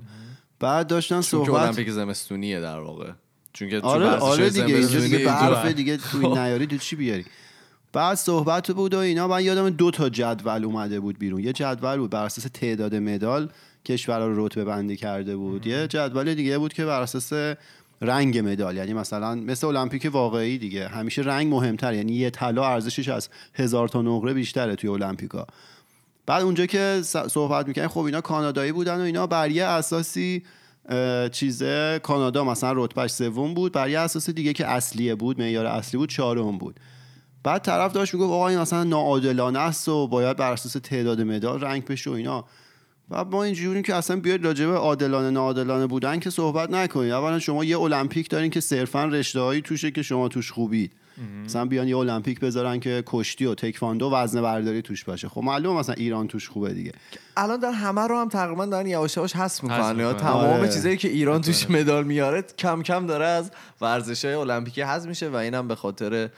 بعد 0.59 0.87
داشتن 0.87 1.21
صحبت 1.21 1.61
المپیک 1.61 1.89
زمستونیه 1.89 2.61
در 2.61 2.79
واقع. 2.79 3.11
چون 3.53 3.69
که 3.69 3.79
آره 3.79 4.09
آره 4.09 4.49
دیگه 4.49 4.65
اینجا 4.75 4.99
دیگه 4.99 5.25
برف 5.25 5.65
دیگه 5.65 5.97
تو 5.97 6.17
این 6.17 6.37
نیاری 6.37 6.67
تو 6.67 6.77
چی 6.77 6.95
بیاری؟ 6.95 7.25
بعد 7.97 8.17
صحبت 8.17 8.71
بود 8.71 8.93
و 8.93 8.97
اینا 8.97 9.27
من 9.27 9.43
یادم 9.43 9.69
دو 9.69 9.91
تا 9.91 10.09
جدول 10.09 10.65
اومده 10.65 10.99
بود 10.99 11.19
بیرون. 11.19 11.43
یه 11.43 11.53
جدول 11.53 11.97
بود 11.97 12.09
بر 12.09 12.25
اساس 12.25 12.47
تعداد 12.53 12.95
مدال 12.95 13.49
کشورها 13.85 14.27
رو 14.27 14.45
رتبه 14.45 14.65
بندی 14.65 14.95
کرده 14.95 15.35
بود. 15.35 15.67
یه 15.67 15.87
جدول 15.87 16.33
دیگه 16.33 16.57
بود 16.57 16.73
که 16.73 16.85
بر 16.85 17.01
اساس 17.01 17.57
رنگ 18.01 18.37
مدال. 18.37 18.77
یعنی 18.77 18.93
مثلا 18.93 19.35
مثل 19.35 19.67
المپیک 19.67 20.09
واقعی 20.11 20.57
دیگه. 20.57 20.87
همیشه 20.87 21.21
رنگ 21.21 21.53
مهمتر 21.53 21.93
یعنی 21.93 22.13
یه 22.13 22.29
طلا 22.29 22.65
ارزشش 22.65 23.09
از 23.09 23.29
هزار 23.53 23.87
تا 23.87 24.01
نقره 24.01 24.33
بیشتره 24.33 24.75
توی 24.75 24.89
المپیکا. 24.89 25.47
بعد 26.25 26.43
اونجا 26.43 26.65
که 26.65 27.01
صحبت 27.29 27.67
می‌کنیم 27.67 27.87
خب 27.87 27.99
اینا 27.99 28.21
کانادایی 28.21 28.71
بودن 28.71 28.97
و 28.97 29.01
اینا. 29.01 29.27
بر 29.27 29.51
یه 29.51 29.65
اساسی 29.65 30.43
چیزه 31.31 31.99
کانادا 32.03 32.43
مثلا 32.43 32.73
رتبهش 32.75 33.11
سوم 33.11 33.53
بود. 33.53 33.71
بر 33.71 33.89
یه 33.89 33.99
اساس 33.99 34.29
دیگه 34.29 34.53
که 34.53 34.67
اصلیه 34.67 35.15
بود 35.15 35.41
معیار 35.41 35.65
اصلی 35.65 35.97
بود 35.97 36.09
چهارم 36.09 36.57
بود. 36.57 36.79
بعد 37.47 37.61
طرف 37.61 37.93
داشت 37.93 38.13
می‌گفت 38.13 38.31
آقا 38.31 38.47
این 38.47 38.59
مثلا 38.59 38.83
ناعادلانه 38.83 39.59
است 39.59 39.89
و 39.89 40.07
باید 40.07 40.37
بر 40.37 40.51
اساس 40.51 40.71
تعداد 40.83 41.21
مدال 41.21 41.61
رنگ 41.61 41.85
بشه 41.85 42.09
و 42.09 42.13
اینا. 42.13 42.45
و 43.09 43.23
ما 43.23 43.43
اینجوریم 43.43 43.83
که 43.83 43.95
اصلا 43.95 44.19
بیاید 44.19 44.45
راجع 44.45 44.65
به 44.65 44.73
عادلانه 44.73 45.29
ناعادلانه 45.29 45.87
بودن 45.87 46.19
که 46.19 46.29
صحبت 46.29 46.69
نکنید. 46.71 47.11
اولا 47.11 47.39
شما 47.39 47.63
یه 47.63 47.79
المپیک 47.79 48.29
دارین 48.29 48.51
که 48.51 48.59
صرفا 48.59 49.05
رشته‌هایی 49.05 49.61
توشه 49.61 49.91
که 49.91 50.01
شما 50.01 50.27
توش 50.27 50.51
خوبید. 50.51 50.91
مثلا 51.45 51.65
بیان 51.65 51.87
یه 51.87 51.97
المپیک 51.97 52.39
بذارن 52.39 52.79
که 52.79 53.03
کشتی 53.05 53.45
و 53.45 53.55
تکواندو 53.55 54.05
و 54.05 54.15
وزنه 54.15 54.41
برداری 54.41 54.81
توش 54.81 55.03
باشه. 55.03 55.29
خب 55.29 55.41
معلومه 55.41 55.79
مثلا 55.79 55.95
ایران 55.97 56.27
توش 56.27 56.49
خوبه 56.49 56.73
دیگه. 56.73 56.91
الان 57.37 57.59
در 57.59 57.71
همه 57.71 58.01
رو 58.01 58.19
هم 58.19 58.29
تقریبا 58.29 58.65
دارن 58.65 58.87
یواش 58.87 59.17
یواش 59.17 59.35
حذف 59.35 59.63
می‌کنن. 59.63 60.13
تمام 60.13 60.45
آره. 60.45 60.69
چیزایی 60.69 60.97
که 60.97 61.07
ایران 61.07 61.41
توش 61.41 61.69
مدال 61.69 62.03
میاره 62.03 62.41
کم 62.41 62.83
کم 62.83 63.05
داره 63.05 63.25
از 63.25 63.51
ورزش 63.81 64.25
های 64.25 64.33
المپیکی 64.33 64.81
حذف 64.81 65.07
میشه 65.09 65.29
و 65.29 65.35
اینم 65.35 65.67
به 65.67 65.75
خاطر 65.75 66.29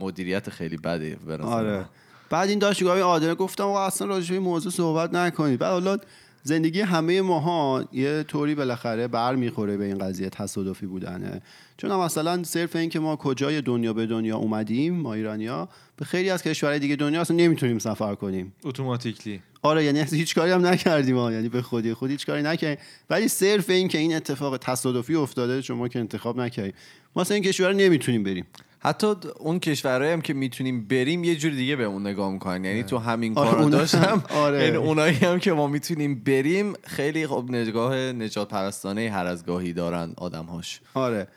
مدیریت 0.00 0.50
خیلی 0.50 0.76
بده 0.76 1.16
به 1.26 1.36
نظر 1.36 1.46
آره. 1.46 1.84
بعد 2.30 2.48
این 2.48 2.58
داشت 2.58 2.84
گاهی 2.84 3.00
عادل 3.00 3.34
گفتم 3.34 3.64
آقا 3.64 3.86
اصلا 3.86 4.08
راجع 4.08 4.34
به 4.34 4.40
موضوع 4.40 4.72
صحبت 4.72 5.14
نکنید. 5.14 5.58
بعد 5.58 5.72
حالا 5.72 5.98
زندگی 6.42 6.80
همه 6.80 7.22
ماها 7.22 7.84
یه 7.92 8.22
طوری 8.22 8.54
بالاخره 8.54 9.08
بر 9.08 9.34
می‌خوره 9.34 9.76
به 9.76 9.84
این 9.84 9.98
قضیه 9.98 10.30
تصادفی 10.30 10.86
بودنه. 10.86 11.42
چون 11.76 11.90
هم 11.90 12.00
مثلا 12.00 12.42
صرف 12.44 12.76
این 12.76 12.90
که 12.90 13.00
ما 13.00 13.16
کجای 13.16 13.60
دنیا 13.60 13.92
به 13.92 14.06
دنیا 14.06 14.36
اومدیم 14.36 14.94
ما 14.94 15.14
ایرانیا 15.14 15.68
به 15.96 16.04
خیلی 16.04 16.30
از 16.30 16.42
کشورهای 16.42 16.78
دیگه 16.78 16.96
دنیا 16.96 17.20
اصلا 17.20 17.36
نمی‌تونیم 17.36 17.78
سفر 17.78 18.14
کنیم. 18.14 18.52
اتوماتیکلی. 18.64 19.42
آره 19.62 19.84
یعنی 19.84 20.00
هیچ 20.00 20.34
کاری 20.34 20.50
هم 20.50 20.66
نکردیم 20.66 21.16
ها. 21.16 21.32
یعنی 21.32 21.48
به 21.48 21.62
خودی 21.62 21.94
خود 21.94 22.10
هیچ 22.10 22.26
کاری 22.26 22.42
نکردیم. 22.42 22.84
ولی 23.10 23.28
صرف 23.28 23.70
این 23.70 23.88
که 23.88 23.98
این 23.98 24.16
اتفاق 24.16 24.56
تصادفی 24.56 25.14
افتاده 25.14 25.62
شما 25.62 25.88
که 25.88 25.98
انتخاب 25.98 26.40
نکردیم 26.40 26.74
ما 27.16 27.22
اصلا 27.22 27.34
این 27.34 27.44
کشور 27.44 27.72
نمی‌تونیم 27.72 28.22
بریم. 28.22 28.46
حتی 28.78 29.06
اون 29.38 29.58
کشورهایی 29.58 30.12
هم 30.12 30.20
که 30.20 30.34
می‌تونیم 30.34 30.86
بریم 30.88 31.24
یه 31.24 31.36
جور 31.36 31.52
دیگه 31.52 31.76
به 31.76 31.84
اون 31.84 32.06
نگاه 32.06 32.32
می‌کنن. 32.32 32.64
یعنی 32.64 32.82
تو 32.82 32.98
همین 32.98 33.38
آره، 33.38 33.50
کار 33.50 33.62
اونا- 33.62 33.70
داشتم. 33.70 34.22
آره. 34.30 34.64
یعنی 34.64 34.76
اونایی 34.76 35.14
هم 35.16 35.38
که 35.38 35.52
ما 35.52 35.66
می‌تونیم 35.66 36.14
بریم 36.14 36.72
خیلی 36.84 37.26
خب 37.26 37.44
نگاه 37.48 37.94
نجات 37.96 38.48
پرستانه 38.48 39.10
هر 39.10 39.26
از 39.26 39.46
گاهی 39.46 39.72
دارن 39.72 40.12
آدمهاش. 40.16 40.80
آره. 40.94 41.28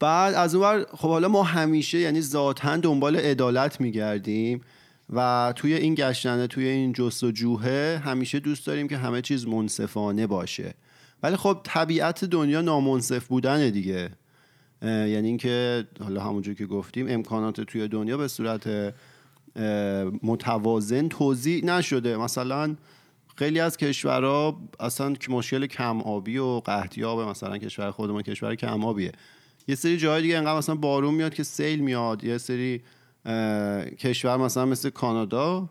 بعد 0.00 0.34
از 0.34 0.54
اون 0.54 0.84
خب 0.96 1.08
حالا 1.08 1.28
ما 1.28 1.42
همیشه 1.42 1.98
یعنی 1.98 2.20
ذاتا 2.20 2.76
دنبال 2.76 3.16
عدالت 3.16 3.80
میگردیم 3.80 4.60
و 5.12 5.52
توی 5.56 5.74
این 5.74 5.94
گشتنه 5.94 6.46
توی 6.46 6.66
این 6.66 6.92
جستجوه 6.92 8.00
همیشه 8.04 8.40
دوست 8.40 8.66
داریم 8.66 8.88
که 8.88 8.96
همه 8.96 9.22
چیز 9.22 9.46
منصفانه 9.46 10.26
باشه. 10.26 10.74
ولی 11.22 11.36
خب 11.36 11.60
طبیعت 11.64 12.24
دنیا 12.24 12.60
نامنصف 12.60 13.26
بودنه 13.26 13.70
دیگه. 13.70 14.10
یعنی 14.82 15.28
اینکه 15.28 15.86
حالا 16.00 16.22
همونجور 16.22 16.54
که 16.54 16.66
گفتیم 16.66 17.06
امکانات 17.08 17.60
توی 17.60 17.88
دنیا 17.88 18.16
به 18.16 18.28
صورت 18.28 18.94
متوازن 20.22 21.08
توضیح 21.08 21.64
نشده. 21.64 22.16
مثلا 22.16 22.76
خیلی 23.36 23.60
از 23.60 23.76
کشورها 23.76 24.60
اصلا 24.80 25.12
که 25.12 25.32
مشکل 25.32 25.66
کم 25.66 26.00
آبی 26.00 26.38
و 26.38 26.60
قحطی 26.60 27.04
آب 27.04 27.20
مثلا 27.20 27.58
کشور 27.58 27.90
خودمون 27.90 28.22
کشور 28.22 28.54
کم 28.54 28.84
آبیه 28.84 29.12
یه 29.68 29.74
سری 29.74 29.96
جای 29.96 30.22
دیگه 30.22 30.38
انقدر 30.38 30.58
مثلا 30.58 30.74
بارون 30.74 31.14
میاد 31.14 31.34
که 31.34 31.42
سیل 31.42 31.80
میاد. 31.80 32.24
یه 32.24 32.38
سری 32.38 32.82
کشور 33.98 34.36
مثلا 34.36 34.66
مثل 34.66 34.90
کانادا 34.90 35.70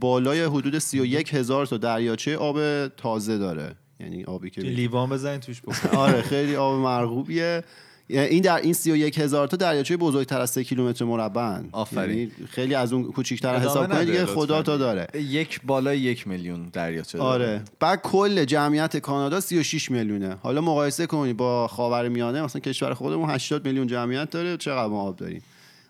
بالای 0.00 0.44
حدود 0.44 0.78
31 0.78 1.34
هزار 1.34 1.66
تا 1.66 1.76
دریاچه 1.76 2.36
آب 2.36 2.88
تازه 2.88 3.38
داره. 3.38 3.74
یعنی 4.00 4.24
آبی 4.24 4.50
که 4.50 4.60
لیوان 4.60 5.10
بزنین 5.10 5.40
توش 5.40 5.60
بخور 5.60 6.00
آره 6.00 6.22
خیلی 6.22 6.56
آب 6.56 6.74
مرغوبیه. 6.78 7.64
این 8.10 8.42
در 8.42 8.56
این 8.56 8.72
31 8.72 9.18
هزار 9.18 9.48
تا 9.48 9.56
دریاچه 9.56 9.96
بزرگتر 9.96 10.40
از 10.40 10.50
3 10.50 10.64
کیلومتر 10.64 11.04
مربع 11.04 11.60
آفرین. 11.72 12.18
یعنی 12.18 12.30
خیلی 12.50 12.74
از 12.74 12.92
اون 12.92 13.04
کوچیک‌تر 13.04 13.58
حساب 13.58 13.92
کنید 13.92 14.06
دیگه. 14.06 14.26
خدا 14.26 14.62
تا 14.62 14.76
داره 14.76 15.06
یک 15.14 15.60
بالای 15.64 15.98
یک 15.98 16.28
میلیون 16.28 16.68
دریاچه 16.72 17.18
داره. 17.18 17.44
آره 17.44 17.62
بعد 17.80 18.02
کل 18.02 18.44
جمعیت 18.44 18.96
کانادا 18.96 19.40
36 19.40 19.90
میلیونه 19.90 20.36
حالا 20.42 20.60
مقایسه 20.60 21.06
کنید 21.06 21.36
با 21.36 21.68
خاورمیانه 21.68 22.42
مثلا 22.42 22.60
کشور 22.60 22.94
خودمون 22.94 23.30
80 23.30 23.66
میلیون 23.66 23.86
جمعیت 23.86 24.30
داره 24.30 24.56
چقدر 24.56 24.86
ما 24.86 25.00
آب 25.00 25.16
داریم 25.16 25.42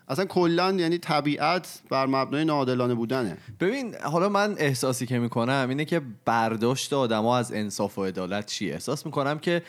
اصلا 0.09 0.25
کلا 0.25 0.71
یعنی 0.71 0.97
طبیعت 0.97 1.81
بر 1.89 2.05
مبنای 2.05 2.45
ناعادلانه 2.45 2.93
بودنه. 2.93 3.37
ببین 3.59 3.95
حالا 4.03 4.29
من 4.29 4.55
احساسی 4.57 5.05
که 5.05 5.19
می‌کنم 5.19 5.65
اینه 5.69 5.85
که 5.85 6.01
برداشت 6.25 6.93
آدما 6.93 7.37
از 7.37 7.53
انصاف 7.53 7.97
و 7.97 8.05
عدالت 8.05 8.45
چیه؟ 8.45 8.73
احساس 8.73 9.05
می‌کنم 9.05 9.39
که 9.39 9.61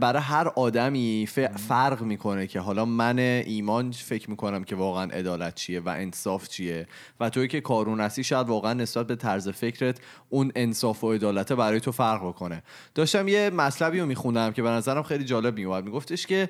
برای 0.00 0.22
هر 0.22 0.48
آدمی 0.48 1.28
فرق 1.68 2.02
می‌کنه 2.02 2.46
که 2.46 2.60
حالا 2.60 2.84
من 2.84 3.18
ایمان 3.18 3.90
فکر 3.90 4.30
می‌کنم 4.30 4.64
که 4.64 4.76
واقعا 4.76 5.04
عدالت 5.04 5.54
چیه 5.54 5.80
و 5.80 5.88
انصاف 5.88 6.48
چیه 6.48 6.86
و 7.20 7.30
توی 7.30 7.48
که 7.48 7.60
کارون 7.60 8.00
هستی 8.00 8.24
شاید 8.24 8.48
واقعا 8.48 8.72
نسبت 8.72 9.06
به 9.06 9.16
طرز 9.16 9.48
فکرت 9.48 9.98
اون 10.28 10.52
انصاف 10.56 11.04
و 11.04 11.12
عدالت 11.12 11.52
برای 11.52 11.80
تو 11.80 11.92
فرق 11.92 12.28
بکنه. 12.28 12.62
داشتم 12.94 13.28
یه 13.28 13.50
مطلبی 13.50 14.00
رو 14.00 14.06
میخوندم 14.06 14.52
که 14.52 14.62
به 14.62 14.68
نظرم 14.68 15.02
خیلی 15.02 15.24
جالب 15.24 15.54
میومد 15.56 15.84
میگفتش 15.84 16.26
که 16.26 16.48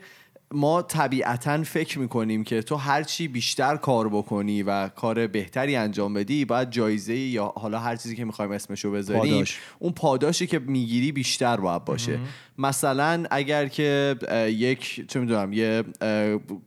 ما 0.55 0.83
طبیعتا 0.83 1.63
فکر 1.63 1.99
می‌کنیم 1.99 2.45
که 2.45 2.63
تو 2.63 2.77
هر 2.77 3.03
چی 3.03 3.29
بیشتر 3.29 3.77
کار 3.77 4.09
بکنی 4.09 4.63
و 4.63 4.89
کار 4.89 5.27
بهتری 5.27 5.77
انجام 5.77 6.15
بدی 6.15 6.45
باید 6.45 6.71
جایزه 6.71 7.17
یا 7.17 7.53
حالا 7.57 7.79
هر 7.79 7.97
چیزی 7.97 8.17
که 8.17 8.25
می‌خوایم 8.25 8.51
اسمشو 8.51 8.93
بذاریم 8.93 9.33
پاداش. 9.33 9.61
اون 9.79 9.93
پاداشی 9.93 10.47
که 10.47 10.59
می‌گیری 10.59 11.13
بیشتر 11.13 11.57
باید 11.57 11.85
باشه. 11.85 12.19
مثلا 12.59 13.25
اگر 13.31 13.69
که 13.69 14.17
یک 14.47 15.05
چه 15.09 15.21
می‌دونم 15.21 15.53
یه 15.53 15.85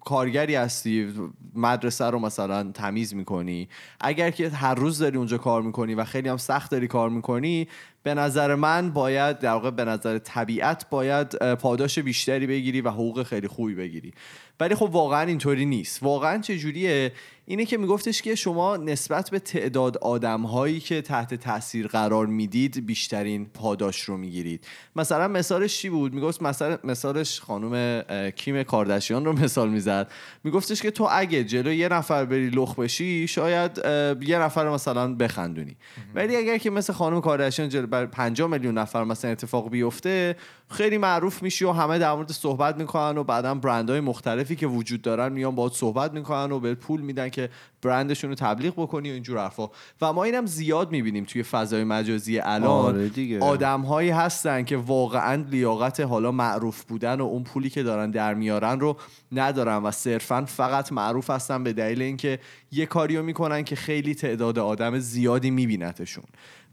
کارگری 0.06 0.56
هستی 0.56 1.14
مدرسه 1.56 2.06
رو 2.06 2.20
مثلا 2.20 2.72
تمیز 2.72 3.16
می‌کنی. 3.16 3.70
اگر 4.00 4.32
که 4.32 4.50
هر 4.50 4.76
روز 4.76 5.00
داری 5.00 5.18
اونجا 5.18 5.38
کار 5.38 5.62
می‌کنی 5.62 5.96
و 5.96 6.04
خیلی 6.04 6.30
هم 6.30 6.38
سخت 6.38 6.72
داری 6.72 6.88
کار 6.88 7.10
می‌کنی 7.10 7.68
به 8.04 8.14
نظر 8.14 8.56
من 8.56 8.90
باید 8.90 9.40
در 9.40 9.52
واقع 9.52 9.72
به 9.72 9.86
نظر 9.86 10.18
طبیعت 10.18 10.90
باید 10.90 11.54
پاداش 11.54 12.00
بیشتری 12.00 12.48
بگیری 12.48 12.82
و 12.82 12.90
حقوق 12.90 13.24
خیلی 13.24 13.48
خوبی 13.48 13.75
بگیری. 13.76 14.14
ولی 14.60 14.76
خب 14.76 14.90
واقعا 14.92 15.22
اینطوری 15.22 15.66
نیست. 15.66 16.04
واقعا 16.04 16.42
چه 16.42 16.58
جوریه 16.58 17.12
اینه 17.48 17.66
که 17.66 17.78
میگفتش 17.78 18.22
که 18.22 18.36
شما 18.36 18.78
نسبت 18.78 19.30
به 19.30 19.40
تعداد 19.40 19.98
آدم 19.98 20.42
هایی 20.42 20.80
که 20.80 21.02
تحت 21.02 21.34
تاثیر 21.34 21.88
قرار 21.88 22.26
می‌دید 22.26 22.86
بیشترین 22.86 23.46
پاداش 23.46 24.02
رو 24.02 24.18
می‌گیرید. 24.18 24.68
مثلا 24.96 25.28
مثالش 25.28 25.78
چی 25.78 25.90
بود؟ 25.90 26.14
می‌گفت 26.14 26.42
مثلا 26.42 26.78
مثالش 26.84 27.42
خانم 27.42 28.02
کیم 28.32 28.64
کاردشیان 28.64 29.26
رو 29.26 29.34
مثال 29.34 29.70
می‌زد. 29.70 30.12
میگفتش 30.44 30.82
که 30.82 30.92
تو 30.92 31.08
اگه 31.12 31.44
جلو 31.44 31.74
یه 31.74 31.90
نفر 31.90 32.26
بری 32.26 32.50
لخ 32.50 32.76
بشی 32.76 33.28
شاید 33.28 33.78
یه 34.22 34.40
نفر 34.40 34.70
مثلا 34.70 35.16
بخندونی. 35.16 35.78
ولی 36.16 36.36
اگر 36.36 36.58
که 36.58 36.70
مثل 36.70 36.94
خانم 36.94 37.22
کاردشیان 37.22 37.70
جلو 37.70 37.88
بر 37.88 38.06
5 38.06 38.42
میلیون 38.42 38.78
نفر 38.78 39.04
مثلا 39.04 39.32
اتفاق 39.32 39.70
بیفته 39.70 40.36
خیلی 40.70 40.98
معروف 40.98 41.44
میشی 41.44 41.66
و 41.66 41.72
همه 41.72 42.00
در 42.00 42.14
مورد 42.14 42.32
صحبت 42.32 42.78
می‌کنن 42.78 43.18
و 43.18 43.24
بعدا 43.24 43.56
برندهای 43.56 44.00
مختلفی 44.46 44.56
که 44.60 44.68
وجود 44.68 45.02
دارن 45.02 45.32
میان 45.32 45.56
باهات 45.56 45.74
صحبت 45.74 46.14
می‌کنن 46.14 46.52
و 46.52 46.60
بهت 46.60 46.78
پول 46.78 47.02
میدن 47.02 47.30
که 47.30 47.50
برندشون 47.82 48.30
رو 48.30 48.36
تبلیغ 48.36 48.74
بکنی 48.74 49.10
و 49.10 49.14
اینجور 49.14 49.38
حرفا. 49.38 49.70
و 50.02 50.14
ما 50.14 50.24
اینم 50.24 50.46
زیاد 50.46 50.92
می‌بینیم 50.92 51.24
توی 51.24 51.44
فضای 51.44 51.84
مجازی 51.84 52.40
الان. 52.40 52.96
آره 52.96 53.10
دیگه. 53.10 53.40
آدم 53.40 53.82
هایی 53.82 54.10
هستن 54.10 54.64
که 54.64 54.78
واقعا 54.78 55.46
لیاقت 55.52 56.00
حالا 56.00 56.32
معروف 56.32 56.84
بودن 56.84 57.22
و 57.22 57.24
اون 57.24 57.44
پولی 57.44 57.70
که 57.70 57.84
دارن 57.84 58.12
در 58.12 58.34
میارن 58.34 58.80
رو 58.80 58.98
ندارن 59.32 59.84
و 59.84 59.92
صرفا 59.92 60.46
فقط 60.46 60.92
معروف 60.92 61.30
هستن 61.30 61.64
به 61.64 61.74
دلیل 61.74 62.02
اینکه 62.02 62.40
یه 62.72 62.86
کاریو 62.86 63.24
می‌کنن 63.24 63.64
که 63.64 63.76
خیلی 63.76 64.16
تعداد 64.16 64.60
آدم 64.60 65.00
زیادی 65.00 65.52
میبینتشون. 65.52 66.24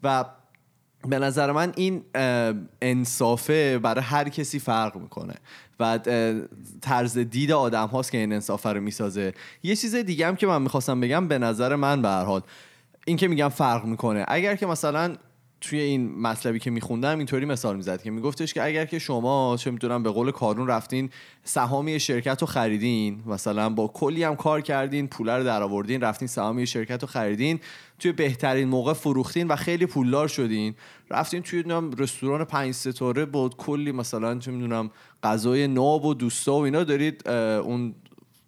و 0.02 0.24
به 1.09 1.18
نظر 1.18 1.52
من 1.52 1.73
این 1.76 2.04
انصافه 2.82 3.78
برای 3.78 4.02
هر 4.04 4.28
کسی 4.28 4.59
فرق 4.59 4.97
می‌کنه 4.97 5.35
و 5.80 5.99
طرز 6.80 7.18
دید 7.18 7.52
آدم 7.52 7.87
هاست 7.87 8.12
که 8.12 8.18
این 8.18 8.32
انصافه 8.32 8.68
رو 8.68 8.80
می‌سازه. 8.80 9.35
یه 9.62 9.76
چیز 9.76 9.94
دیگه 9.94 10.26
هم 10.26 10.37
که 10.37 10.47
من 10.47 10.62
می‌خواستم 10.62 11.00
بگم 11.00 11.28
به 11.28 11.38
نظر 11.38 11.76
من 11.76 12.02
به 12.02 12.09
هر 12.09 12.25
حال 12.25 12.42
این 13.06 13.16
که 13.16 13.28
میگم 13.28 13.49
فرق 13.49 13.85
می‌کنه. 13.85 14.25
اگر 14.28 14.56
که 14.56 14.66
مثلا 14.66 15.16
توی 15.62 15.81
این 15.81 16.21
مطلبی 16.21 16.59
که 16.59 16.71
میخوندم 16.71 17.19
اینطوری 17.19 17.47
مثال 17.47 17.76
می‌زد 17.76 18.02
که 18.02 18.11
میگفتش 18.11 18.54
که 18.54 18.64
اگر 18.64 18.85
که 18.85 18.99
شما 18.99 19.57
چه 19.57 19.71
می‌دونم 19.71 20.02
به 20.02 20.11
قول 20.11 20.31
کارون 20.31 20.66
رفتین 20.66 21.11
سهامی 21.45 22.00
شرکت 22.00 22.40
رو 22.40 22.47
خریدین 22.47 23.23
مثلا 23.26 23.69
با 23.69 23.88
کلی 23.88 24.23
هم 24.23 24.37
کار 24.37 24.61
کردین 24.61 25.09
پول 25.09 25.28
رو 25.28 25.45
درآوردین 25.45 26.00
رفتین 26.00 26.28
سهامی 26.28 26.66
شرکت 26.66 27.02
رو 27.02 27.09
خریدین 27.09 27.61
توی 27.99 28.12
بهترین 28.12 28.69
موقع 28.69 28.92
فروختین 28.92 29.49
و 29.49 29.57
خیلی 29.57 29.87
پولدار 29.87 30.28
شدین 30.28 30.75
رفتین 31.11 31.42
توی 31.42 31.59
نمی‌دونم 31.59 31.90
رستوران 31.99 32.45
پنج 32.45 32.75
ستاره 32.75 33.25
با 33.25 33.49
کلی 33.49 33.92
مثلا 33.92 34.38
چه 34.38 34.50
می‌دونم 34.50 34.90
غذای 35.23 35.69
ناب 35.69 36.04
و 36.04 36.14
دوستا 36.14 36.54
و 36.54 36.61
اینا 36.61 36.85
دارید 36.85 37.28
اون 37.28 37.95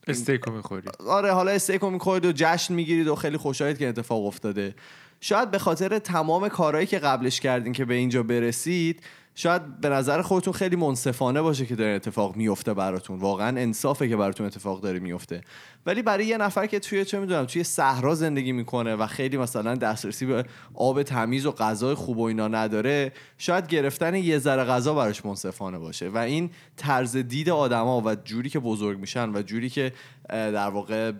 استیکو 0.09 0.51
می‌خوری 0.51 0.89
آره 1.09 1.33
حالا 1.33 1.51
استیکو 1.51 1.91
می‌کنید 1.91 2.25
و 2.25 2.33
جشن 2.35 2.75
می‌گیرید 2.75 3.09
و 3.09 3.15
خیلی 3.15 3.37
خوشحالید 3.37 3.79
که 3.79 3.89
اتفاق 3.89 4.27
افتاده. 4.27 4.75
شاید 5.25 5.51
به 5.51 5.59
خاطر 5.59 5.99
تمام 5.99 6.49
کارهایی 6.49 6.87
که 6.87 6.99
قبلش 6.99 7.41
کردین 7.41 7.73
که 7.73 7.85
به 7.85 7.95
اینجا 7.95 8.23
برسید 8.23 9.03
شاید 9.35 9.81
به 9.81 9.89
نظر 9.89 10.23
خودتون 10.23 10.53
خیلی 10.53 10.77
منصفانه 10.77 11.43
باشه 11.43 11.67
که 11.67 11.77
داره 11.77 11.91
اتفاق 11.91 12.37
میفته 12.37 12.75
براتون. 12.75 13.19
واقعا 13.19 13.49
انصافه 13.61 14.09
که 14.09 14.17
براتون 14.17 14.47
اتفاق 14.47 14.81
داره 14.81 14.99
میفته. 14.99 15.41
ولی 15.87 16.03
برای 16.03 16.27
یه 16.27 16.37
نفر 16.37 16.67
که 16.67 16.81
توی 16.81 17.05
چه 17.05 17.19
می‌دونم 17.19 17.45
توی 17.45 17.65
صحرا 17.65 18.15
زندگی 18.15 18.53
می‌کنه 18.53 18.95
و 18.95 19.07
خیلی 19.07 19.37
مثلا 19.37 19.75
دسترسی 19.75 20.27
به 20.27 20.45
آب 20.75 21.03
تمیز 21.03 21.47
و 21.47 21.53
غذای 21.53 21.95
خوب 21.95 22.19
و 22.19 22.23
اینا 22.23 22.49
نداره 22.49 23.13
شاید 23.39 23.67
گرفتن 23.67 24.15
یه 24.15 24.39
ذره 24.39 24.65
غذا 24.65 24.95
براش 24.95 25.25
منصفانه 25.25 25.79
باشه. 25.79 26.09
و 26.09 26.19
این 26.19 26.51
طرز 26.77 27.17
دید 27.17 27.51
آدما 27.51 28.03
و 28.05 28.15
جوری 28.15 28.51
که 28.51 28.59
بزرگ 28.59 28.99
میشن 28.99 29.31
و 29.31 29.43
جوری 29.43 29.71
که 29.71 29.93
در 30.29 30.69
واقع 30.69 31.13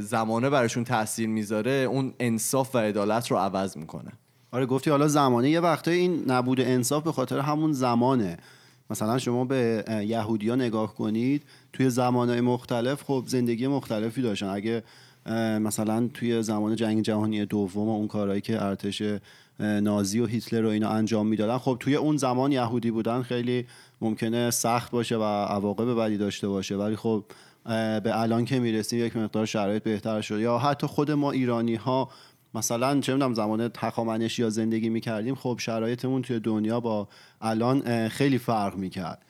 زمانه 0.00 0.50
براشون 0.50 0.84
تاثیر 0.84 1.28
می‌ذاره 1.28 1.70
اون 1.70 2.14
انصاف 2.20 2.74
و 2.74 2.78
عدالت 2.78 3.30
رو 3.30 3.36
عوض 3.36 3.76
می‌کنه. 3.76 4.12
آره 4.52 4.66
گفتی 4.66 4.90
حالا 4.90 5.08
زمانه 5.08 5.50
یه 5.50 5.60
وقتای 5.60 5.98
این 5.98 6.24
نبود 6.26 6.60
انصاف 6.60 7.02
به 7.02 7.12
خاطر 7.12 7.38
همون 7.38 7.72
زمانه. 7.72 8.36
مثلا 8.90 9.18
شما 9.18 9.44
به 9.44 9.84
یهودیا 10.08 10.54
نگاه 10.54 10.94
کنید 10.94 11.42
توی 11.72 11.90
زمانهای 11.90 12.40
مختلف 12.40 13.02
خب 13.02 13.24
زندگی 13.26 13.66
مختلفی 13.66 14.22
داشتن. 14.22 14.46
اگه 14.46 14.82
مثلا 15.60 16.08
توی 16.14 16.42
زمان 16.42 16.76
جنگ 16.76 17.02
جهانی 17.02 17.46
دوم 17.46 17.88
و 17.88 17.96
اون 17.96 18.08
کارهایی 18.08 18.40
که 18.40 18.62
ارتش 18.64 19.02
نازی 19.60 20.20
و 20.20 20.26
هیتلر 20.26 20.60
رو 20.60 20.68
اینا 20.68 20.88
انجام 20.88 21.26
می‌دادن 21.26 21.58
خب 21.58 21.76
توی 21.80 21.96
اون 21.96 22.16
زمان 22.16 22.52
یهودی 22.52 22.90
بودن 22.90 23.22
خیلی 23.22 23.66
ممکنه 24.00 24.50
سخت 24.50 24.90
باشه 24.90 25.16
و 25.16 25.22
عواقب 25.22 26.00
بدی 26.00 26.16
داشته 26.16 26.48
باشه. 26.48 26.76
ولی 26.76 26.96
خب 26.96 27.24
به 27.64 28.20
الان 28.20 28.44
که 28.44 28.60
می‌رسیم 28.60 29.06
یک 29.06 29.16
مقدار 29.16 29.46
شرایط 29.46 29.82
بهتر 29.82 30.20
شده 30.20 30.40
یا 30.40 30.58
حتی 30.58 30.86
خود 30.86 31.10
ما 31.10 31.30
ایرانی 31.30 31.74
ها 31.74 32.10
مثلا 32.54 33.00
چه 33.00 33.12
می‌دونم 33.12 33.34
زمان 33.34 33.68
تخامنشی 33.68 34.42
یا 34.42 34.50
زندگی 34.50 34.88
می‌کردیم 34.88 35.34
خب 35.34 35.56
شرایطمون 35.60 36.22
توی 36.22 36.40
دنیا 36.40 36.80
با 36.80 37.08
الان 37.40 38.08
خیلی 38.08 38.38
فرق 38.38 38.76
می‌کرد. 38.76 39.22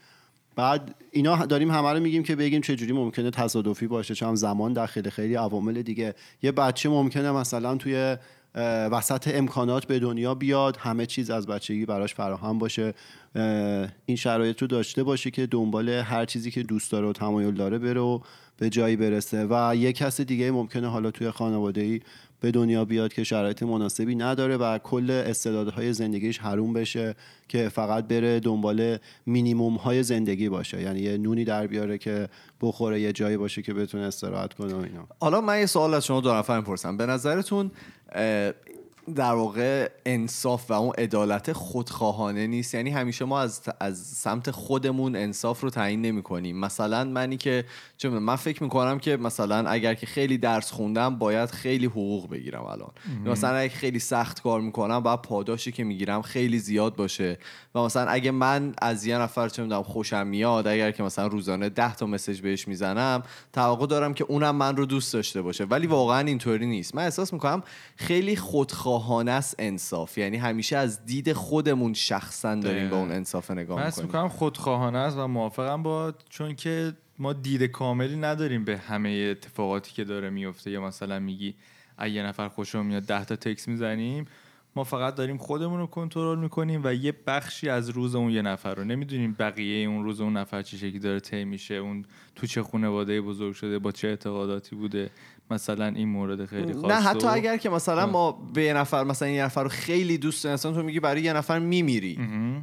بعد 0.57 0.95
اینا 1.11 1.47
داریم 1.47 1.71
همه 1.71 1.93
رو 1.93 2.01
میگیم 2.01 2.23
که 2.23 2.37
بگیم 2.37 2.61
چه 2.61 2.77
جوری 2.77 2.93
ممکنه 2.93 3.31
تصادفی 3.31 3.87
باشه. 3.87 4.15
چون 4.15 4.35
زمان 4.35 4.73
داخل 4.73 5.11
خیلی 5.11 5.35
عوامل 5.35 5.83
دیگه. 5.83 6.15
یه 6.43 6.53
بچه 6.53 6.89
ممکنه 6.89 7.33
مثلا 7.33 7.77
توی 7.77 8.17
وسط 8.93 9.31
امکانات 9.35 9.87
به 9.87 9.99
دنیا 9.99 10.35
بیاد 10.35 10.77
همه 10.77 11.07
چیز 11.07 11.31
از 11.31 11.47
بچگی 11.47 11.87
براش 11.87 12.15
فراهم 12.15 12.59
باشه. 12.59 12.95
این 14.07 14.17
شرایط 14.17 14.63
رو 14.63 14.69
داشته 14.69 15.03
باشه 15.03 15.31
که 15.31 15.47
دنبال 15.47 15.89
هر 15.89 16.25
چیزی 16.25 16.51
که 16.51 16.63
دوست 16.63 16.93
داره 16.93 17.07
و 17.09 17.13
تمایل 17.13 17.55
داره 17.55 17.79
بره 17.79 18.01
و 18.01 18.21
به 18.57 18.71
جایی 18.71 18.97
برسه. 18.97 19.47
و 19.51 19.77
یه 19.77 19.93
کس 19.93 20.21
دیگه 20.21 20.51
ممکنه 20.51 20.89
حالا 20.89 21.11
توی 21.11 21.31
خانواده 21.31 21.81
ای 21.81 22.01
به 22.41 22.51
دنیا 22.51 22.85
بیاد 22.85 23.13
که 23.13 23.25
شرایط 23.25 23.63
مناسبی 23.63 24.15
نداره 24.15 24.57
و 24.57 24.79
کل 24.79 25.11
استعدادهای 25.11 25.93
زندگیش 25.93 26.39
حروم 26.39 26.73
بشه 26.73 27.15
که 27.49 27.69
فقط 27.69 28.09
بره 28.09 28.41
دنبال 28.41 28.99
مینیموم 29.27 29.75
های 29.75 30.03
زندگی 30.03 30.49
باشه. 30.49 30.83
یعنی 30.83 31.01
یه 31.01 31.19
نونی 31.19 31.45
در 31.45 31.67
بیاره 31.67 31.99
که 31.99 32.29
بخوره 32.61 33.01
یه 33.01 33.13
جایی 33.13 33.37
باشه 33.37 33.63
که 33.63 33.75
بتونه 33.75 34.05
استراحت 34.05 34.55
کنه 34.55 34.75
و 34.75 34.77
اینا. 34.77 35.07
حالا 35.21 35.41
من 35.41 35.59
یه 35.59 35.67
سوال 35.67 35.95
از 35.95 36.07
شما 36.07 36.21
دو 36.21 36.35
نفر 36.35 36.57
می‌پرسم. 36.57 36.97
به 36.97 37.07
نظرتون 37.07 37.71
در 39.15 39.33
واقع 39.33 39.91
انصاف 40.07 40.71
و 40.71 40.73
اون 40.73 40.93
عدالت 40.99 41.53
خودخواهانه 41.53 42.47
نیست. 42.47 42.75
یعنی 42.75 42.91
همیشه 42.91 43.25
ما 43.25 43.41
از, 43.41 43.61
از 43.81 43.99
سمت 43.99 44.51
خودمون 44.51 45.17
انصاف 45.17 45.61
رو 45.61 45.71
تعیین 45.71 46.03
نمی 46.03 46.23
کنیم 46.23 46.57
مثلا 46.61 47.05
منی 47.05 47.37
که 47.37 47.65
می‌دونم، 48.05 48.23
من 48.23 48.37
فکر 48.37 48.63
می‌کنم 48.63 48.99
که 48.99 49.17
مثلا 49.17 49.71
اگر 49.71 49.95
که 49.95 50.07
خیلی 50.07 50.39
درس 50.39 50.71
خوندم 50.71 51.19
باید 51.19 51.51
خیلی 51.51 51.87
حقوق 51.87 52.31
بگیرم 52.31 52.65
الان. 52.65 52.91
مثلا 53.25 53.57
اگه 53.57 53.75
خیلی 53.75 53.99
سخت 53.99 54.43
کار 54.43 54.61
می‌کنم 54.61 55.01
باید 55.01 55.23
پاداشی 55.23 55.73
که 55.73 55.85
می‌گیرم 55.85 56.23
خیلی 56.23 56.59
زیاد 56.59 56.97
باشه. 56.97 57.39
و 57.75 57.83
مثلا 57.83 58.11
اگه 58.11 58.31
من 58.31 58.75
از 58.83 59.07
یه 59.07 59.19
نفر 59.19 59.49
چه 59.49 59.63
می‌دونم 59.63 59.83
خوشم 59.83 60.27
میاد 60.27 60.67
اگر 60.67 60.91
که 60.91 61.03
مثلا 61.03 61.27
روزانه 61.27 61.69
10 61.69 61.95
تا 61.95 62.07
مسج 62.07 62.41
بهش 62.41 62.69
می‌زنم 62.69 63.23
توقع 63.53 63.87
دارم 63.87 64.15
که 64.15 64.25
اونم 64.25 64.57
من 64.57 64.77
رو 64.77 64.87
دوست 64.87 65.13
داشته 65.13 65.43
باشه. 65.43 65.65
ولی 65.65 65.87
واقعا 65.87 66.21
اینطوری 66.21 66.67
نیست. 66.67 66.95
من 66.95 67.05
احساس 67.05 67.33
می‌کنم 67.33 67.63
خیلی 67.97 68.37
خودخواهانه 68.99 69.31
است 69.31 69.55
انصاف. 69.59 70.19
یعنی 70.19 70.37
همیشه 70.37 70.77
از 70.77 71.07
دید 71.07 71.33
خودمون 71.33 71.95
شخصا 71.95 72.55
داریم 72.55 72.89
به. 72.89 72.97
اون 72.97 73.13
انصاف 73.13 73.51
نگاه 73.51 73.79
من 73.79 73.87
می‌کنیم. 73.87 74.07
می‌کنم 74.07 74.29
خودخواهانه 74.29 74.99
است 74.99 75.17
و 75.17 75.27
موافقم 75.27 75.83
با 75.83 76.15
چون 76.29 76.55
که 76.55 76.93
ما 77.19 77.33
دید 77.33 77.63
کاملی 77.63 78.17
نداریم 78.17 78.65
به 78.65 78.79
همه 78.79 79.09
اتفاقاتی 79.09 79.93
که 79.93 80.05
داره 80.05 80.31
میفته 80.31 80.71
یا 80.71 80.81
مثلا 80.81 81.19
میگی 81.19 81.55
اگه 81.99 82.13
یه 82.13 82.23
نفر 82.23 82.49
خوشم 82.49 82.87
میاد 82.87 83.03
ده 83.03 83.25
تا 83.25 83.37
تکس 83.37 83.69
می‌زنیم 83.69 84.25
ما 84.77 84.85
فقط 84.85 85.15
داریم 85.15 85.39
خودمون 85.39 85.79
رو 85.79 85.87
کنترل 85.87 86.39
می‌کنیم 86.39 86.81
و 86.85 86.95
یه 86.95 87.15
بخشی 87.27 87.69
از 87.69 87.89
روز 87.89 88.15
اون 88.15 88.31
یه 88.31 88.43
نفر 88.43 88.75
رو. 88.75 88.85
نمی‌دونیم 88.85 89.37
بقیه 89.39 89.89
اون 89.89 90.05
روز 90.05 90.21
اون 90.21 90.37
نفر 90.37 90.63
چه 90.63 90.77
شکلی 90.77 90.99
داره 90.99 91.21
طی 91.21 91.45
میشه 91.45 91.75
اون 91.75 92.05
تو 92.41 92.47
چه 92.47 92.63
خانواده 92.63 93.21
بزرگ 93.21 93.55
شده 93.55 93.79
با 93.79 93.93
چه 93.93 94.09
اعتقاداتی 94.09 94.77
بوده. 94.77 95.11
مثلا 95.51 95.87
این 95.87 96.09
مورد 96.09 96.45
خیلی 96.45 96.73
خاص 96.73 96.85
نه 96.91 96.95
حتی 96.95 97.27
و- 97.27 97.31
اگر 97.31 97.57
که 97.57 97.71
مثلا 97.71 98.07
ما 98.07 98.33
به 98.55 98.63
یه 98.63 98.75
نفر 98.75 99.05
مثلا 99.05 99.29
یه 99.29 99.45
نفر 99.45 99.63
رو 99.63 99.69
خیلی 99.69 100.19
دوست 100.19 100.45
داریم 100.45 100.55
مثلا 100.55 100.73
تو 100.73 100.83
میگی 100.83 101.01
برای 101.01 101.23
یه 101.23 101.33
نفر 101.33 101.59
میمیری. 101.59 102.19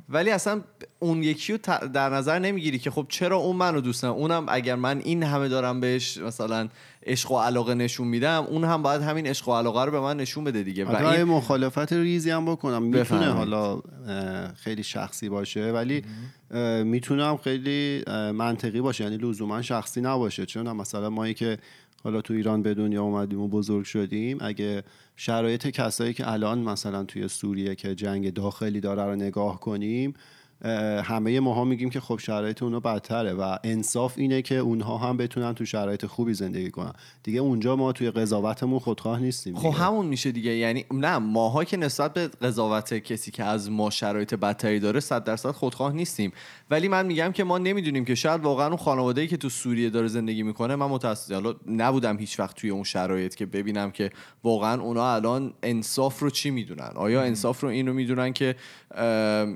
ولی 0.10 0.30
اصلا 0.30 0.62
اون 1.00 1.24
یکی 1.24 1.54
رو 1.54 1.60
در 1.88 2.10
نظر 2.10 2.40
نمی‌گیری 2.40 2.80
که 2.80 2.92
خب 2.92 3.06
چرا 3.10 3.38
اون 3.38 3.56
منو 3.56 3.82
دوست 3.82 4.02
دارم؟ 4.02 4.14
اونم 4.14 4.46
اگر 4.48 4.76
من 4.76 5.00
این 5.00 5.24
همه 5.24 5.48
دارم 5.48 5.80
بهش 5.80 6.18
مثلا 6.18 6.68
عشق 7.06 7.32
و 7.32 7.40
علاقه 7.40 7.74
نشون 7.74 8.08
میدم 8.08 8.44
اون 8.50 8.64
هم 8.64 8.82
باید 8.82 9.02
همین 9.02 9.28
عشق 9.28 9.50
و 9.50 9.56
علاقه 9.56 9.86
رو 9.86 9.92
به 9.92 10.00
من 10.00 10.18
نشون 10.18 10.44
بده 10.44 10.64
دیگه. 10.64 10.86
و 10.86 11.06
این 11.06 11.24
مخالفت 11.24 11.94
ریزی 11.94 12.32
هم 12.32 12.46
بکنم. 12.46 12.84
می‌تونه. 12.84 13.32
حالا 13.32 13.82
خیلی 14.56 14.84
شخصی 14.84 15.30
باشه 15.30 15.72
ولی 15.72 16.04
هم 16.52 17.38
خیلی 17.44 18.04
منطقی 18.34 18.82
باشه. 18.82 19.04
یعنی 19.04 19.18
لزوما 19.18 19.62
شخصی 19.62 20.02
نباشه. 20.02 20.46
چون 20.46 20.72
مثلا 20.72 21.10
مایی 21.10 21.34
که 21.34 21.58
حالا 22.04 22.22
تو 22.22 22.34
ایران 22.34 22.62
به 22.62 22.74
دنیا 22.74 23.04
اومدیم 23.04 23.42
و 23.42 23.48
بزرگ 23.48 23.86
شدیم 23.86 24.38
اگه 24.42 24.84
شرایط 25.16 25.68
کسایی 25.68 26.14
که 26.14 26.32
الان 26.32 26.60
مثلا 26.60 27.04
توی 27.04 27.28
سوریه 27.28 27.76
که 27.76 27.96
جنگ 27.96 28.34
داخلی 28.34 28.80
داره 28.80 29.04
رو 29.04 29.16
نگاه 29.16 29.60
کنیم 29.60 30.14
همه 31.04 31.40
ماها 31.40 31.64
میگیم 31.64 31.90
که 31.90 32.00
خب 32.00 32.20
شرایط 32.20 32.64
اونا 32.64 32.80
بدتره 32.80 33.34
و 33.34 33.58
انصاف 33.64 34.14
اینه 34.18 34.42
که 34.42 34.56
اونها 34.56 34.98
هم 34.98 35.18
بتونن 35.18 35.54
تو 35.54 35.66
شرایط 35.66 36.06
خوبی 36.06 36.34
زندگی 36.34 36.72
کنن. 36.72 36.94
دیگه 37.24 37.40
اونجا 37.40 37.76
ما 37.76 37.92
توی 37.92 38.12
قضاوتمون 38.12 38.80
خودخواه 38.80 39.20
نیستیم 39.20 39.56
خب 39.56 39.74
همون 39.84 40.06
میشه 40.06 40.32
دیگه. 40.32 40.52
یعنی 40.52 40.86
نه 40.94 41.18
ماها 41.18 41.64
که 41.64 41.78
نسبت 41.78 42.14
به 42.14 42.28
قضاوت 42.28 42.94
کسی 42.94 43.32
که 43.32 43.44
از 43.44 43.72
ما 43.72 43.90
شرایط 43.90 44.34
بدتری 44.34 44.80
داره 44.80 45.00
صد 45.00 45.24
درصد 45.24 45.52
خودخواه 45.52 45.94
نیستیم. 45.94 46.32
ولی 46.70 46.88
من 46.88 47.06
میگم 47.06 47.32
که 47.32 47.44
ما 47.44 47.58
نمی‌دونیم 47.58 48.06
که 48.06 48.16
شاید 48.16 48.42
واقعا 48.42 48.68
اون 48.68 48.78
خانواده 48.78 49.28
که 49.28 49.38
تو 49.38 49.50
سوریه 49.50 49.90
داره 49.90 50.08
زندگی 50.08 50.44
می‌کنه 50.44 50.76
من 50.76 50.86
متاسفم 50.86 51.34
حالا 51.34 51.56
نبودم 51.68 52.18
هیچ 52.18 52.40
وقت 52.40 52.56
توی 52.56 52.70
اون 52.70 52.84
شرایط 52.84 53.36
که 53.36 53.46
ببینم 53.46 53.92
که 53.92 54.10
واقعا 54.44 54.82
اونا 54.82 55.14
الان 55.14 55.54
انصاف 55.64 56.20
رو 56.20 56.30
چی 56.30 56.50
می‌دونن؟ 56.50 56.92
آیا 56.96 57.22
انصاف 57.22 57.62
رو 57.62 57.70
این 57.70 57.88
رو 57.88 57.94
می‌دونن 57.94 58.34
که 58.34 58.56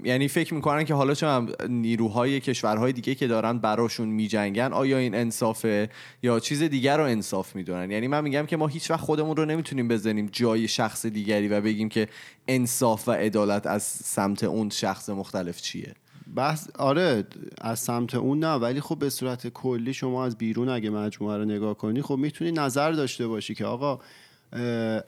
یعنی 0.03 0.27
فکر 0.27 0.53
می‌کنن 0.53 0.83
که 0.89 0.95
حالا 0.95 1.13
چه 1.13 1.27
نیروهای 1.69 2.39
کشورهای 2.39 2.93
دیگه 2.93 3.15
که 3.15 3.27
دارن 3.27 3.59
براشون 3.59 4.09
میجنگن 4.09 4.73
آیا 4.73 4.97
این 4.97 5.15
انصافه 5.15 5.89
یا 6.23 6.39
چیز 6.39 6.63
دیگر 6.63 6.97
رو 6.97 7.03
انصاف 7.03 7.55
می‌دونن؟ 7.55 7.91
یعنی 7.91 8.07
من 8.07 8.23
میگم 8.23 8.45
که 8.45 8.57
ما 8.57 8.67
هیچ 8.67 8.91
وقت 8.91 8.99
خودمون 8.99 9.35
رو 9.35 9.45
نمی‌تونیم 9.45 9.87
بزنیم 9.87 10.29
جای 10.31 10.67
شخص 10.67 11.05
دیگری 11.05 11.47
و 11.47 11.61
بگیم 11.61 11.89
که 11.89 12.07
انصاف 12.47 13.07
و 13.07 13.11
عدالت 13.11 13.67
از 13.67 13.83
سمت 13.83 14.43
اون 14.43 14.69
شخص 14.69 15.09
مختلف 15.09 15.61
چیه. 15.61 15.93
بحث 16.35 16.67
آره 16.79 17.23
از 17.61 17.79
سمت 17.79 18.15
اون 18.15 18.39
نه 18.39 18.53
ولی 18.53 18.81
خب 18.81 18.99
به 18.99 19.09
صورت 19.09 19.47
کلی 19.47 19.93
شما 19.93 20.25
از 20.25 20.37
بیرون 20.37 20.69
اگه 20.69 20.89
مجموعه 20.89 21.37
رو 21.37 21.45
نگاه 21.45 21.77
کنی 21.77 22.01
خب 22.01 22.15
می‌تونی 22.15 22.51
نظر 22.51 22.91
داشته 22.91 23.27
باشی 23.27 23.55
که 23.55 23.65
آقا 23.65 23.99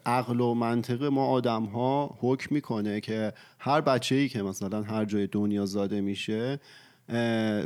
عقل 0.05 0.39
و 0.41 0.53
منطقه 0.53 1.09
ما 1.09 1.25
آدم 1.25 1.63
ها 1.63 2.17
حکم 2.19 2.55
می‌کنه 2.55 3.01
که 3.01 3.33
هر 3.59 3.81
بچه 3.81 4.15
ای 4.15 4.29
که 4.29 4.41
مثلا 4.41 4.81
هر 4.81 5.05
جای 5.05 5.27
دنیا 5.27 5.65
زاده 5.65 6.01
میشه 6.01 6.59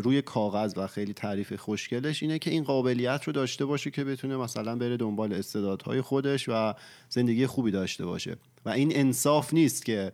روی 0.04 0.22
کاغذ 0.22 0.74
و 0.78 0.88
خیلی 0.88 1.14
تعریف 1.14 1.54
خوشگلش 1.54 2.24
اینه 2.24 2.40
که 2.40 2.52
این 2.52 2.64
قابلیت 2.64 3.24
رو 3.24 3.34
داشته 3.34 3.66
باشه 3.66 3.92
که 3.92 4.04
بتونه 4.04 4.38
مثلا 4.38 4.76
بره 4.76 4.98
دنبال 4.98 5.34
استعدادهای 5.34 6.02
خودش 6.02 6.50
و 6.50 6.74
زندگی 7.10 7.48
خوبی 7.48 7.72
داشته 7.72 8.06
باشه. 8.06 8.36
و 8.66 8.70
این 8.70 8.92
انصاف 8.96 9.54
نیست 9.54 9.86
که 9.86 10.12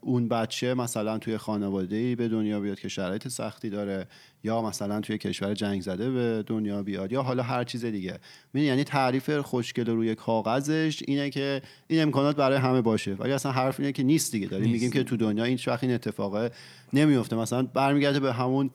اون 0.00 0.28
بچه 0.28 0.74
مثلا 0.74 1.18
توی 1.18 1.36
خانواده 1.38 1.96
ای 1.96 2.14
به 2.14 2.28
دنیا 2.28 2.60
بیاد 2.60 2.80
که 2.80 2.88
شرایط 2.88 3.28
سختی 3.28 3.70
داره 3.70 4.06
یا 4.44 4.62
مثلا 4.62 5.00
توی 5.00 5.18
کشور 5.18 5.54
جنگ 5.54 5.82
زده 5.82 6.10
به 6.10 6.44
دنیا 6.46 6.82
بیاد 6.82 7.12
یا 7.12 7.22
حالا 7.22 7.42
هر 7.42 7.64
چیز 7.64 7.84
دیگه. 7.84 8.18
یعنی 8.54 8.84
تعریف 8.84 9.30
خوشگل 9.30 9.86
روی 9.86 10.14
کاغذش 10.14 11.02
اینه 11.06 11.30
که 11.30 11.62
این 11.86 12.02
امکانات 12.02 12.36
برای 12.36 12.58
همه 12.58 12.80
باشه. 12.80 13.14
ولی 13.14 13.32
اصلا 13.32 13.52
حرف 13.52 13.80
اینه 13.80 13.92
که 13.92 14.02
نیست 14.02 14.32
دیگه. 14.32 14.46
داریم 14.46 14.70
میگیم 14.70 14.90
که 14.90 15.04
تو 15.04 15.16
دنیا 15.16 15.44
این 15.44 15.58
وقت 15.66 15.84
این 15.84 15.94
اتفاق 15.94 16.52
نمیفته 16.92 17.36
مثلا 17.36 17.62
برمیگرده 17.62 18.20
به 18.20 18.32
همون 18.32 18.70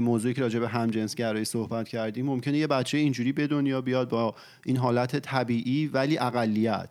موضوعی 0.00 0.34
که 0.34 0.40
راجع 0.40 0.58
به 0.58 0.68
همجنسگرایی 0.68 1.44
صحبت 1.44 1.88
کردیم. 1.88 2.26
ممکنه 2.26 2.58
یه 2.58 2.66
بچه 2.66 2.98
اینجوری 2.98 3.32
به 3.32 3.46
دنیا 3.46 3.80
بیاد 3.80 4.08
با 4.08 4.34
این 4.66 4.76
حالت 4.76 5.16
طبیعی 5.16 5.86
ولی 5.86 6.18
اقلیت. 6.18 6.90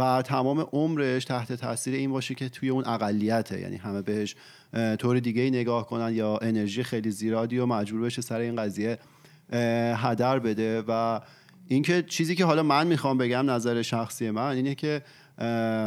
و 0.00 0.22
تمام 0.22 0.60
عمرش 0.60 1.24
تحت 1.24 1.52
تاثیر 1.52 1.94
این 1.94 2.10
باشه 2.10 2.34
که 2.34 2.48
توی 2.48 2.68
اون 2.68 2.84
اقلیته. 2.86 3.60
یعنی 3.60 3.76
همه 3.76 4.02
بهش 4.02 4.36
طور 4.98 5.20
دیگه 5.20 5.42
نگاه 5.42 5.86
کنن 5.86 6.14
یا 6.14 6.38
انرژی 6.42 6.82
خیلی 6.82 7.10
زیادی 7.10 7.58
و 7.58 7.66
مجبور 7.66 8.00
بشه 8.00 8.22
سر 8.22 8.38
این 8.38 8.56
قضیه 8.56 8.98
هدر 9.94 10.38
بده. 10.38 10.82
و 10.88 11.20
اینکه 11.68 12.02
چیزی 12.02 12.36
که 12.36 12.44
حالا 12.44 12.62
من 12.62 12.86
می‌خوام 12.86 13.18
بگم 13.18 13.50
نظر 13.50 13.82
شخصی 13.82 14.30
من 14.30 14.50
اینه 14.50 14.74
که 14.74 15.02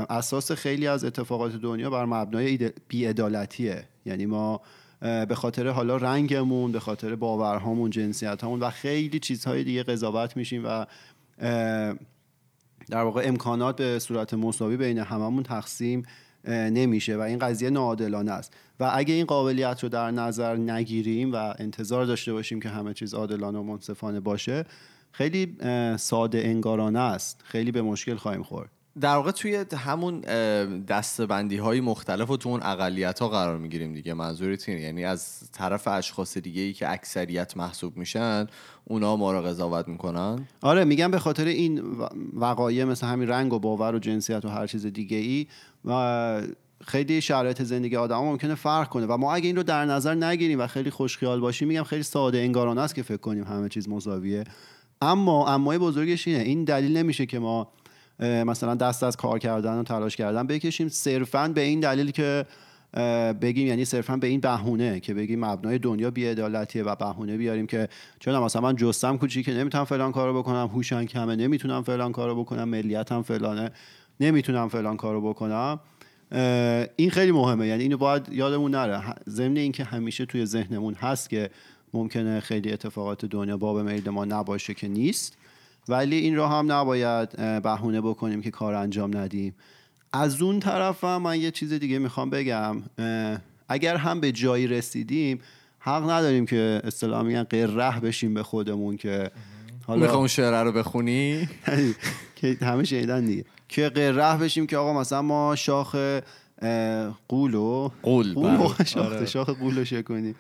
اساس 0.10 0.52
خیلی 0.52 0.88
از 0.88 1.04
اتفاقات 1.04 1.56
دنیا 1.56 1.90
بر 1.90 2.06
مبنای 2.06 2.72
بیعدالتیه. 2.88 3.84
یعنی 4.06 4.26
ما 4.26 4.62
به 5.02 5.36
خاطر 5.36 5.68
حالا 5.68 5.98
رنگمون 5.98 6.72
به 6.72 6.80
خاطر 6.80 7.16
باورهامون 7.16 7.90
جنسیتامون 7.90 8.60
و 8.60 8.70
خیلی 8.70 9.20
چیزهای 9.20 9.64
دیگه 9.64 9.84
قضاوت 9.84 10.38
میشیم 10.38 10.64
و 10.66 10.86
در 12.94 13.04
واقع 13.04 13.22
امکانات 13.26 13.76
به 13.78 14.00
صورت 14.00 14.34
مساوی 14.34 14.78
بین 14.78 14.98
هممون 14.98 15.44
تقسیم 15.44 16.04
نمیشه 16.48 17.18
و 17.18 17.20
این 17.20 17.40
قضیه 17.40 17.70
ناعادلانه 17.70 18.32
است. 18.32 18.54
و 18.80 18.92
اگه 18.94 19.14
این 19.14 19.26
قابلیت 19.26 19.84
رو 19.84 19.90
در 19.90 20.12
نظر 20.12 20.56
نگیریم 20.56 21.34
و 21.34 21.54
انتظار 21.60 22.06
داشته 22.06 22.34
باشیم 22.34 22.60
که 22.60 22.70
همه 22.70 22.94
چیز 22.94 23.14
عادلانه 23.14 23.60
و 23.60 23.64
منصفانه 23.64 24.20
باشه 24.20 24.66
خیلی 25.12 25.58
ساده 25.98 26.40
انگارانه 26.40 27.00
است. 27.00 27.42
خیلی 27.44 27.72
به 27.72 27.82
مشکل 27.82 28.16
خواهیم 28.16 28.44
خورد. 28.44 28.70
در 29.02 29.16
واقع 29.16 29.32
توی 29.32 29.66
همون 29.78 30.20
دستبندی 30.88 31.58
های 31.58 31.82
مختلف 31.82 32.30
و 32.30 32.38
تو 32.38 32.50
اون 32.50 32.60
اقلیت 32.64 33.20
ها 33.20 33.30
قرار 33.30 33.58
می‌گیریم 33.58 33.94
دیگه 33.94 34.14
منظورت 34.14 34.70
اینه. 34.70 34.82
یعنی 34.82 35.06
از 35.06 35.52
طرف 35.52 35.88
اشخاص 35.88 36.38
دیگه 36.38 36.62
ای 36.62 36.74
که 36.74 36.92
اکثریت 36.92 37.58
محسوب 37.58 37.98
میشن 37.98 38.48
اونا 38.84 39.16
ما 39.16 39.32
رو 39.32 39.42
قضاوت 39.42 39.88
می‌کنن؟ 39.88 40.48
آره 40.62 40.84
میگم 40.84 41.12
به 41.12 41.20
خاطر 41.20 41.46
این 41.46 41.82
وقایع 42.34 42.84
مثل 42.84 43.08
همین 43.08 43.30
رنگ 43.30 43.54
و 43.54 43.60
باور 43.60 43.96
و 43.96 44.00
جنسیت 44.00 44.46
و 44.46 44.50
هر 44.50 44.68
چیز 44.68 44.86
دیگه 44.86 45.18
ای 45.18 45.48
و 45.86 46.42
خیلی 46.86 47.22
شرایط 47.22 47.62
زندگی 47.62 47.96
آدم 47.96 48.18
ممکنه 48.18 48.56
فرق 48.56 48.90
کنه. 48.90 49.06
و 49.06 49.18
ما 49.18 49.34
اگه 49.34 49.48
این 49.48 49.56
رو 49.56 49.64
در 49.64 49.86
نظر 49.86 50.16
نگیریم 50.16 50.60
و 50.60 50.68
خیلی 50.68 50.90
خوشخیال 50.90 51.40
باشیم 51.40 51.68
میگم 51.68 51.84
خیلی 51.84 52.04
ساده 52.04 52.38
انگارانه 52.38 52.82
است 52.82 52.96
که 52.96 53.04
فکر 53.04 53.18
کنیم 53.18 53.44
همه 53.44 53.70
چیز 53.70 53.90
مساویه. 53.90 54.44
اما 55.02 55.48
اما 55.48 55.78
بزرگش 55.78 56.28
اینه. 56.28 56.40
این 56.40 56.64
دلیل 56.64 56.98
نمیشه 56.98 57.26
که 57.26 57.40
ما 57.40 57.72
مثلا 58.20 58.76
دست 58.76 59.04
از 59.04 59.18
کار 59.18 59.40
کردن 59.40 59.80
و 59.80 59.84
تلاش 59.84 60.16
کردن 60.16 60.48
بکشیم. 60.48 60.90
صرفا 60.90 61.48
به 61.48 61.62
این 61.62 61.80
دلیل 61.80 62.12
که 62.12 62.46
بگیم 63.42 63.68
یعنی 63.68 63.86
صرفا 63.86 64.18
به 64.18 64.28
این 64.28 64.40
بهونه 64.40 65.00
که 65.00 65.14
بگیم 65.14 65.46
مبنای 65.46 65.80
دنیا 65.80 66.12
بیعدالتیه 66.12 66.84
و 66.84 66.96
بهونه 66.96 67.38
بیاریم 67.38 67.68
که 67.68 67.90
چون 68.20 68.40
مثلا 68.40 68.62
من 68.62 68.76
جستم 68.76 69.18
کوچیکه 69.18 69.54
نمی‌تونم 69.54 69.86
فلان 69.86 70.12
کارو 70.12 70.40
بکنم 70.40 70.70
هوشم 70.74 71.06
کمه 71.06 71.36
نمی‌تونم 71.36 71.82
فلان 71.82 72.12
کارو 72.12 72.44
بکنم 72.44 72.70
ملیتم 72.70 73.22
فلانه 73.22 73.72
نمی‌تونم 74.20 74.70
فلان 74.70 74.98
کارو 74.98 75.30
بکنم. 75.30 75.80
این 76.96 77.10
خیلی 77.10 77.32
مهمه. 77.32 77.68
یعنی 77.68 77.84
اینو 77.84 77.98
باید 77.98 78.30
یادمون 78.32 78.72
نره. 78.72 79.16
ضمن 79.30 79.58
اینکه 79.58 79.84
همیشه 79.84 80.26
توی 80.26 80.46
ذهنمون 80.46 80.94
هست 80.94 81.30
که 81.30 81.50
ممکنه 81.94 82.40
خیلی 82.40 82.74
اتفاقات 82.74 83.26
دنیا 83.26 83.58
باب 83.58 83.80
میل 83.80 84.10
ما 84.10 84.26
نباشه 84.26 84.74
که 84.74 84.88
نیست. 84.88 85.38
ولی 85.90 86.16
این 86.16 86.36
رو 86.36 86.46
هم 86.46 86.72
نباید 86.72 87.62
بهونه 87.62 88.02
بکنیم 88.02 88.42
که 88.42 88.52
کار 88.52 88.74
انجام 88.74 89.18
ندیم. 89.18 89.56
از 90.14 90.42
اون 90.42 90.60
طرف 90.60 91.04
هم 91.04 91.22
من 91.22 91.40
یه 91.40 91.52
چیز 91.52 91.74
دیگه 91.74 92.00
می‌خوام 92.00 92.30
بگم 92.30 92.84
اگر 93.70 93.96
هم 93.96 94.20
به 94.20 94.32
جایی 94.32 94.68
رسیدیم 94.68 95.40
حق 95.80 96.10
نداریم 96.10 96.46
که 96.46 96.82
اصطلاح 96.84 97.22
میگن 97.22 97.44
قره 97.44 98.00
بشیم 98.00 98.34
به 98.34 98.44
خودمون 98.44 98.98
که 98.98 99.32
حالا 99.88 100.02
می‌خوام 100.02 100.28
شعره 100.28 100.64
رو 100.64 100.72
بخونی؟ 100.72 101.50
که 102.36 102.58
همه 102.62 102.84
شنیدن 102.84 103.26
دیگه. 103.26 103.46
که 103.70 103.90
قره 103.90 104.38
بشیم 104.38 104.68
که 104.68 104.78
آقا 104.78 104.94
مثلا 104.94 105.22
ما 105.22 105.56
شاخ 105.56 105.96
قولو 107.28 107.92
قول 108.04 108.34
قول 108.34 108.74
شاخ 108.86 109.06
آره. 109.06 109.26
شاخ 109.26 109.50
قولو 109.50 109.86
شکنیم 109.86 110.36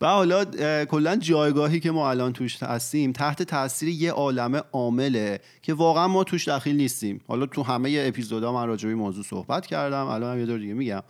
و 0.00 0.06
حالا 0.06 0.44
کلا 0.84 1.16
جایگاهی 1.16 1.80
که 1.80 1.90
ما 1.90 2.10
الان 2.10 2.32
توش 2.32 2.62
هستیم 2.62 3.12
تحت 3.12 3.42
تاثیر 3.42 3.88
یه 3.88 4.12
عالم 4.12 4.62
عامله 4.72 5.40
که 5.62 5.74
واقعا 5.74 6.08
ما 6.08 6.24
توش 6.24 6.48
دخیل 6.48 6.76
نیستیم. 6.76 7.20
حالا 7.28 7.46
تو 7.46 7.62
همه 7.62 8.04
اپیزودا 8.08 8.52
من 8.52 8.66
راجع 8.66 8.88
به 8.88 8.94
موضوع 8.94 9.24
صحبت 9.24 9.66
کردم 9.66 10.06
الان 10.06 10.32
هم 10.32 10.40
یه 10.40 10.46
دور 10.46 10.58
دیگه 10.58 10.74
میگم. 10.74 11.02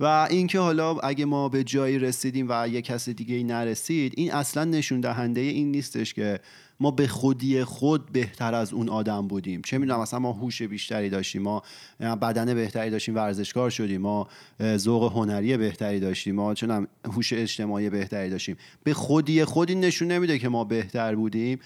و 0.00 0.26
اینکه 0.30 0.58
حالا 0.58 0.98
اگه 0.98 1.24
ما 1.24 1.48
به 1.48 1.64
جایی 1.64 1.98
رسیدیم 1.98 2.46
و 2.48 2.68
یه 2.68 2.82
کس 2.82 3.08
دیگه 3.08 3.34
ای 3.34 3.44
نرسید 3.44 4.14
این 4.16 4.32
اصلا 4.32 4.64
نشون 4.64 5.00
دهنده 5.00 5.40
این 5.40 5.70
نیستش 5.70 6.14
که 6.14 6.40
ما 6.80 6.90
به 6.90 7.06
خودی 7.06 7.64
خود 7.64 8.12
بهتر 8.12 8.54
از 8.54 8.72
اون 8.72 8.88
آدم 8.88 9.28
بودیم. 9.28 9.62
چه 9.62 9.78
می‌دونم 9.78 10.00
مثلا 10.00 10.18
ما 10.18 10.32
هوش 10.32 10.62
بیشتری 10.62 11.10
داشتیم 11.10 11.42
ما 11.42 11.62
بدن 12.00 12.54
بهتری 12.54 12.90
داشتیم 12.90 13.14
ورزشکار 13.14 13.70
شدیم 13.70 14.00
ما 14.00 14.28
ذوق 14.76 15.12
هنری 15.12 15.56
بهتری 15.56 16.00
داشتیم 16.00 16.34
ما 16.34 16.54
چون 16.54 16.86
هوش 17.04 17.32
اجتماعی 17.32 17.90
بهتری 17.90 18.30
داشتیم. 18.30 18.56
به 18.84 18.94
خودی 18.94 19.44
خود 19.44 19.68
این 19.68 19.80
نشون 19.80 20.12
نمیده 20.12 20.38
که 20.38 20.48
ما 20.48 20.64
بهتر 20.64 21.14
بودیم. 21.14 21.58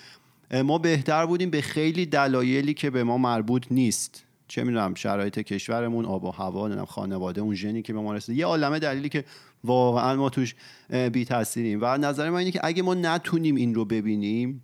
ما 0.65 0.79
بهتر 0.79 1.27
بودیم 1.27 1.51
به 1.51 1.61
خیلی 1.61 2.07
دلایلی 2.07 2.75
که 2.75 2.91
به 2.91 3.05
ما 3.05 3.19
مربوط 3.19 3.67
نیست. 3.71 4.25
چه 4.55 4.65
می‌دونم 4.65 4.95
شرایط 4.95 5.39
کشورمون 5.39 6.05
آب 6.05 6.25
و 6.25 6.31
هوا 6.31 6.67
نمی‌دونم 6.67 6.87
خانواده 6.87 7.41
اون 7.41 7.55
ژنی 7.55 7.83
که 7.83 7.93
به 7.93 8.01
ما 8.01 8.15
رسیده. 8.15 8.39
یه 8.39 8.47
عالمه 8.47 8.79
دلیلی 8.79 9.09
که 9.09 9.25
واقعا 9.65 10.17
ما 10.17 10.31
توش 10.31 10.55
بی 11.13 11.25
تاثیریم 11.25 11.79
و 11.83 11.99
نظر 11.99 12.31
من 12.31 12.37
اینه 12.37 12.51
که 12.51 12.61
اگه 12.63 12.83
ما 12.83 12.95
نتونیم 12.95 13.55
این 13.55 13.75
رو 13.75 13.85
ببینیم 13.85 14.63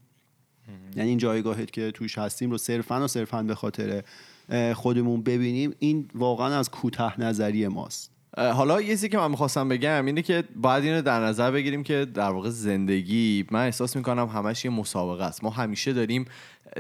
یعنی 0.97 1.09
این 1.09 1.19
جایگاهی 1.19 1.67
که 1.67 1.91
توش 1.91 2.19
هستیم 2.19 2.51
رو 2.51 2.59
صرفا 2.59 3.05
و 3.05 3.07
صرفا 3.07 3.43
به 3.43 3.55
خاطر 3.55 4.03
خودمون 4.75 5.23
ببینیم 5.23 5.75
این 5.79 6.09
واقعا 6.15 6.59
از 6.59 6.71
کوتاه 6.71 7.21
نظری 7.21 7.69
ماست. 7.69 8.11
حالا 8.37 8.81
یه 8.81 8.87
چیزی 8.87 9.09
که 9.09 9.19
من 9.19 9.31
می‌خواستم 9.31 9.69
بگم 9.69 10.07
اینه 10.07 10.23
که 10.23 10.45
باید 10.57 10.85
اینو 10.85 11.03
در 11.03 11.21
نظر 11.21 11.51
بگیریم 11.51 11.83
که 11.83 12.07
در 12.15 12.31
واقع 12.31 12.49
زندگی 12.49 13.45
من 13.51 13.65
احساس 13.65 13.97
می‌کنم 13.97 14.27
همش 14.27 14.65
یه 14.65 14.71
مسابقه 14.71 15.25
است. 15.25 15.45
ما 15.45 15.51
همیشه 15.51 15.93
داریم 15.93 16.25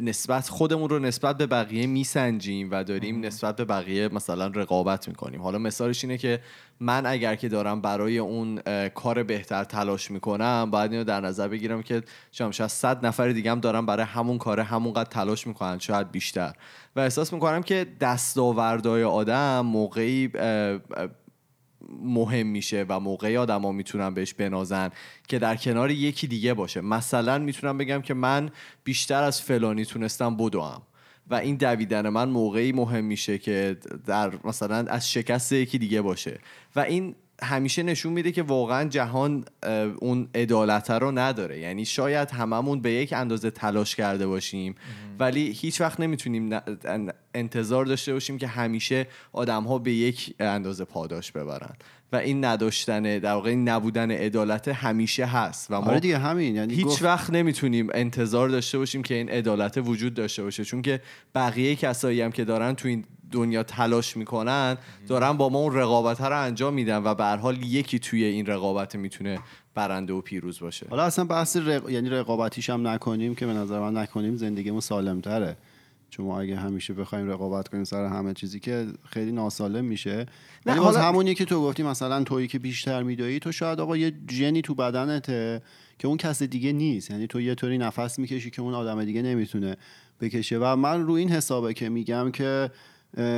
نسبت 0.02 0.48
خودمون 0.48 0.88
رو 0.88 0.98
نسبت 0.98 1.36
به 1.36 1.46
بقیه 1.46 1.86
میسنجیم 1.86 2.68
و 2.70 2.84
داریم 2.84 3.20
نسبت 3.20 3.56
به 3.56 3.64
بقیه 3.64 4.08
مثلا 4.08 4.46
رقابت 4.46 5.08
می‌کنیم. 5.08 5.42
حالا 5.42 5.58
مثالش 5.58 6.04
اینه 6.04 6.18
که 6.18 6.40
من 6.80 7.06
اگر 7.06 7.34
که 7.34 7.48
دارم 7.48 7.80
برای 7.80 8.18
اون 8.18 8.60
کار 8.88 9.22
بهتر 9.22 9.64
تلاش 9.64 10.10
می‌کنم 10.10 10.68
باید 10.70 10.92
اینو 10.92 11.04
در 11.04 11.20
نظر 11.20 11.48
بگیرم 11.48 11.82
که 11.82 12.02
شاید 12.32 12.52
شاید 12.52 12.70
صد 12.70 13.06
نفر 13.06 13.28
دیگه 13.28 13.50
هم 13.50 13.60
دارن 13.60 13.86
برای 13.86 14.06
همون 14.06 14.38
کار 14.38 14.60
همونقدر 14.60 15.10
تلاش 15.10 15.46
می‌کنن 15.46 15.78
شاید 15.78 16.10
بیشتر. 16.10 16.52
و 16.96 17.00
احساس 17.00 17.32
می‌کنم 17.32 17.62
که 17.62 17.86
دستاوردهای 18.00 19.04
آدم 19.04 19.60
موقعی 19.60 20.30
مهم 22.02 22.46
میشه 22.46 22.86
و 22.88 23.00
موقعی 23.00 23.36
آدما 23.36 23.72
می‌تونن 23.72 24.14
بهش 24.14 24.34
بنازن 24.34 24.90
که 25.28 25.38
در 25.38 25.56
کنار 25.56 25.90
یکی 25.90 26.26
دیگه 26.26 26.54
باشه. 26.54 26.80
مثلا 26.80 27.38
می‌تونم 27.38 27.78
بگم 27.78 28.02
که 28.02 28.14
من 28.14 28.50
بیشتر 28.84 29.22
از 29.22 29.42
فلانی 29.42 29.84
تونستم 29.84 30.36
بدوم 30.36 30.82
و 31.30 31.34
این 31.34 31.56
دویدن 31.56 32.08
من 32.08 32.28
موقعی 32.28 32.72
مهم 32.72 33.04
میشه 33.04 33.38
که 33.38 33.76
در 34.06 34.32
مثلا 34.44 34.76
از 34.76 35.10
شکست 35.10 35.52
یکی 35.52 35.78
دیگه 35.78 36.02
باشه. 36.02 36.38
و 36.76 36.80
این 36.80 37.14
همیشه 37.42 37.82
نشون 37.82 38.12
میده 38.12 38.32
که 38.32 38.42
واقعا 38.42 38.88
جهان 38.88 39.44
اون 40.00 40.28
عدالت 40.34 40.90
رو 40.90 41.18
نداره. 41.18 41.58
یعنی 41.58 41.84
شاید 41.84 42.30
هممون 42.30 42.80
به 42.80 42.92
یک 42.92 43.12
اندازه 43.12 43.50
تلاش 43.50 43.96
کرده 43.96 44.26
باشیم 44.26 44.74
ولی 45.18 45.50
هیچ 45.50 45.80
وقت 45.80 46.00
نمی‌تونیم 46.00 46.60
انتظار 47.34 47.84
داشته 47.84 48.12
باشیم 48.12 48.38
که 48.38 48.46
همیشه 48.46 49.06
آدم 49.32 49.64
ها 49.64 49.78
به 49.78 49.92
یک 49.92 50.34
اندازه 50.40 50.84
پاداش 50.84 51.32
ببرن. 51.32 51.74
و 52.12 52.16
این 52.16 52.44
نداشتن 52.44 53.18
در 53.18 53.32
واقع 53.32 53.50
این 53.50 53.68
نبودن 53.68 54.10
عدالت 54.10 54.68
همیشه 54.68 55.24
هست. 55.26 55.66
و 55.70 55.80
ما 55.80 55.86
آره 55.86 56.00
دیگه 56.00 56.18
همین. 56.18 56.54
یعنی 56.54 56.74
هیچ 56.74 56.86
گفت- 56.86 57.02
وقت 57.02 57.30
نمی‌تونیم 57.30 57.88
انتظار 57.94 58.48
داشته 58.48 58.78
باشیم 58.78 59.02
که 59.02 59.14
این 59.14 59.28
عدالت 59.28 59.78
وجود 59.84 60.14
داشته 60.14 60.42
باشه. 60.42 60.64
چون 60.64 60.82
که 60.82 61.00
بقیه 61.34 61.76
کسایی 61.76 62.20
هم 62.20 62.32
که 62.32 62.44
دارن 62.44 62.74
تو 62.74 62.88
این 62.88 63.04
دنیا 63.32 63.62
تلاش 63.62 64.16
می‌کنن 64.16 64.76
دارن 65.08 65.32
با 65.32 65.48
ما 65.48 65.58
اون 65.58 65.74
رقابت 65.74 66.20
رو 66.20 66.40
انجام 66.42 66.74
میدن 66.74 66.96
و 67.04 67.14
به 67.14 67.24
هر 67.24 67.36
حال 67.36 67.62
یکی 67.62 67.98
توی 67.98 68.24
این 68.24 68.46
رقابت 68.46 68.96
می‌تونه 68.96 69.38
برنده 69.74 70.12
و 70.12 70.20
پیروز 70.20 70.60
باشه. 70.60 70.86
حالا 70.90 71.02
اصلا 71.02 71.24
بحث 71.24 71.56
رق... 71.56 71.90
یعنی 71.90 72.08
رقابتیش 72.08 72.70
هم 72.70 72.86
نکنیم 72.86 73.34
که 73.34 73.46
به 73.46 73.52
نظر 73.52 73.80
من 73.80 73.96
نکنیم 73.96 74.36
زندگیمون 74.36 74.80
سالم 74.80 75.20
تره 75.20 75.56
چون 76.10 76.26
ما 76.26 76.40
اگه 76.40 76.56
همیشه 76.56 76.94
بخوایم 76.94 77.30
رقابت 77.30 77.68
کنیم 77.68 77.84
سر 77.84 78.04
همه 78.06 78.34
چیزی 78.34 78.60
که 78.60 78.86
خیلی 79.08 79.32
ناسالم 79.32 79.84
میشه. 79.84 80.26
ولی 80.66 80.78
باز 80.78 80.96
حالا- 80.96 81.08
همونی 81.08 81.34
که 81.34 81.44
تو 81.44 81.62
گفتی 81.62 81.82
مثلا 81.82 82.24
تویی 82.24 82.48
که 82.48 82.58
بیشتر 82.58 83.02
میدوی 83.02 83.38
تو 83.38 83.52
شاید 83.52 83.80
آقا 83.80 83.96
یه 83.96 84.12
ژنی 84.30 84.62
تو 84.62 84.74
بدنته 84.74 85.62
که 85.98 86.08
اون 86.08 86.16
کس 86.16 86.42
دیگه 86.42 86.72
نیست. 86.72 87.10
یعنی 87.10 87.26
تو 87.26 87.40
یه 87.40 87.54
طوری 87.54 87.78
نفس 87.78 88.18
می‌کشی 88.18 88.50
که 88.50 88.62
اون 88.62 88.74
آدم 88.74 89.04
دیگه 89.04 89.22
نمی‌تونه 89.22 89.76
بکشه. 90.20 90.58
و 90.58 90.76
من 90.76 91.02
رو 91.02 91.12
این 91.12 91.28
حسابه 91.28 91.74
که 91.74 91.88
میگم 91.88 92.30
که 92.30 92.70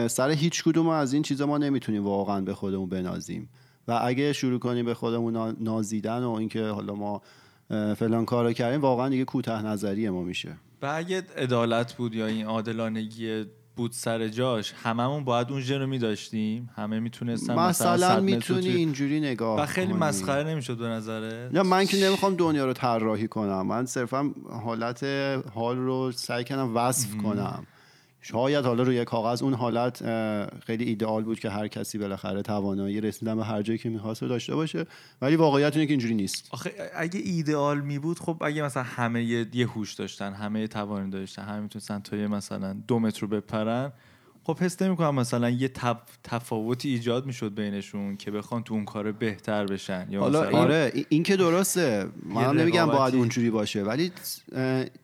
سر 0.09 0.31
هیچ 0.31 0.65
کدوم 0.65 0.89
از 0.89 1.13
این 1.13 1.23
چیزا 1.23 1.47
ما 1.47 1.59
نمی‌تونیم 1.59 2.05
واقعا 2.05 2.41
به 2.41 2.55
خودمون 2.55 2.89
بنازیم. 2.89 3.49
و 3.89 4.01
اگه 4.05 4.33
شروع 4.33 4.59
کنیم 4.59 4.85
به 4.85 4.95
خودمون 4.95 5.33
نا- 5.33 5.55
نازیدن 5.61 6.23
و 6.23 6.31
اینکه 6.31 6.65
حالا 6.65 6.95
ما 6.95 7.23
فلان 7.97 8.25
کارو 8.25 8.53
کردیم 8.53 8.81
واقعا 8.81 9.09
دیگه 9.09 9.25
کوتاه 9.25 9.67
نظری 9.67 10.11
ما 10.11 10.23
میشه. 10.23 10.57
و 10.83 10.93
اگه 10.95 11.23
عدالت 11.37 11.93
بود 11.93 12.15
یا 12.15 12.27
این 12.27 12.47
عادلانگی 12.47 13.45
بود 13.77 13.93
سر 13.93 14.29
جاش 14.29 14.73
هممون 14.83 15.25
باید 15.25 15.51
اون 15.51 15.61
ژن 15.61 15.81
رو 15.81 15.87
میداشتیم. 15.87 16.71
همه 16.77 17.01
می‌تونستن 17.01 17.55
مثلا 17.55 17.95
مثلا 17.95 18.21
می‌تونی 18.21 18.69
اینجوری 18.69 19.21
نگاه 19.21 19.61
و 19.61 19.67
خیلی. 19.67 19.93
مسخره 19.93 20.45
نمی‌شد 20.45 20.77
به 20.77 20.87
نظره 20.87 21.51
نه 21.53 21.63
من 21.63 21.85
که 21.85 21.97
نمی‌خوام 21.97 22.35
دنیا 22.35 22.65
رو 22.65 22.73
طراحی 22.73 23.29
کنم. 23.29 23.67
من 23.67 23.87
صرفا 23.87 24.31
حالت 24.65 25.05
حال 25.55 25.77
رو 25.77 26.13
سعی 26.13 26.45
کنم 26.45 26.77
وصف 26.77 27.17
کنم. 27.17 27.67
شاید 28.25 28.65
حالا 28.65 28.83
روی 28.83 29.05
کاغذ 29.05 29.43
اون 29.43 29.55
حالت 29.55 30.03
خیلی 30.67 30.85
ایدئال 30.85 31.25
بود 31.25 31.41
که 31.41 31.51
هر 31.51 31.69
کسی 31.69 31.99
بالاخره 31.99 32.43
توانایی 32.43 33.01
رسیدن 33.01 33.37
به 33.37 33.45
هر 33.45 33.63
جایی 33.63 33.79
که 33.79 33.89
می‌خواست 33.89 34.21
داشته 34.21 34.55
باشه. 34.55 34.87
ولی 35.23 35.37
واقعیت 35.37 35.77
اینه 35.77 35.87
که 35.87 35.93
اینجوری 35.93 36.15
نیست. 36.15 36.49
آخه 36.51 36.73
اگه 36.95 37.21
ایدئال 37.25 37.81
می 37.81 37.99
بود 37.99 38.19
خب 38.19 38.37
اگه 38.41 38.63
مثلا 38.63 38.83
همه 38.83 39.25
یه, 39.25 39.67
هوش 39.67 39.95
داشتن 39.95 40.33
همه 40.33 40.67
توانی 40.67 41.11
داشتن 41.11 41.43
همه 41.43 41.61
می‌تونستن 41.61 42.01
تا 42.01 42.17
یه 42.17 42.27
مثلا 42.27 42.77
دو 42.89 42.99
متر 42.99 43.21
رو 43.21 43.29
بپرن 43.29 43.93
خب 44.45 44.59
حس 44.59 44.83
نمی‌کنم 44.83 45.15
مثلا 45.15 45.51
یه 45.51 45.69
تف... 45.69 45.97
تفاوتی 46.25 46.89
ایجاد 46.89 47.27
می‌شد 47.27 47.55
بینشون 47.55 48.17
که 48.17 48.31
بخوان 48.31 48.63
تو 48.63 48.75
اون 48.75 48.85
کار 48.85 49.13
بهتر 49.13 49.67
بشن 49.67 50.07
یا 50.11 50.21
حالا 50.21 50.43
مثلا 50.43 50.59
آره 50.59 50.93
این- 51.09 51.23
که 51.23 51.37
درسته. 51.37 52.07
من 52.27 52.57
نمیگم. 52.57 52.87
باید 52.87 53.15
اونجوری 53.15 53.51
باشه 53.51 53.83
ولی 53.83 54.13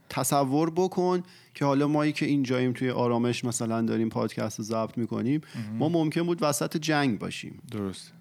تصور 0.09 0.71
بکن 0.71 1.23
که 1.55 1.65
حالا 1.65 1.89
مایی 1.89 2.13
که 2.13 2.27
اینجاییم 2.27 2.73
توی 2.73 2.91
آرامش 2.91 3.45
مثلا 3.45 3.83
داریم 3.83 4.09
پادکست 4.09 4.59
رو 4.59 4.65
ضبط 4.65 4.99
می‌کنیم 4.99 5.41
ما 5.79 5.89
ممکن 5.89 6.23
بود 6.23 6.39
وسط 6.41 6.77
جنگ 6.77 7.19
باشیم. 7.19 7.63
درست. 7.71 8.13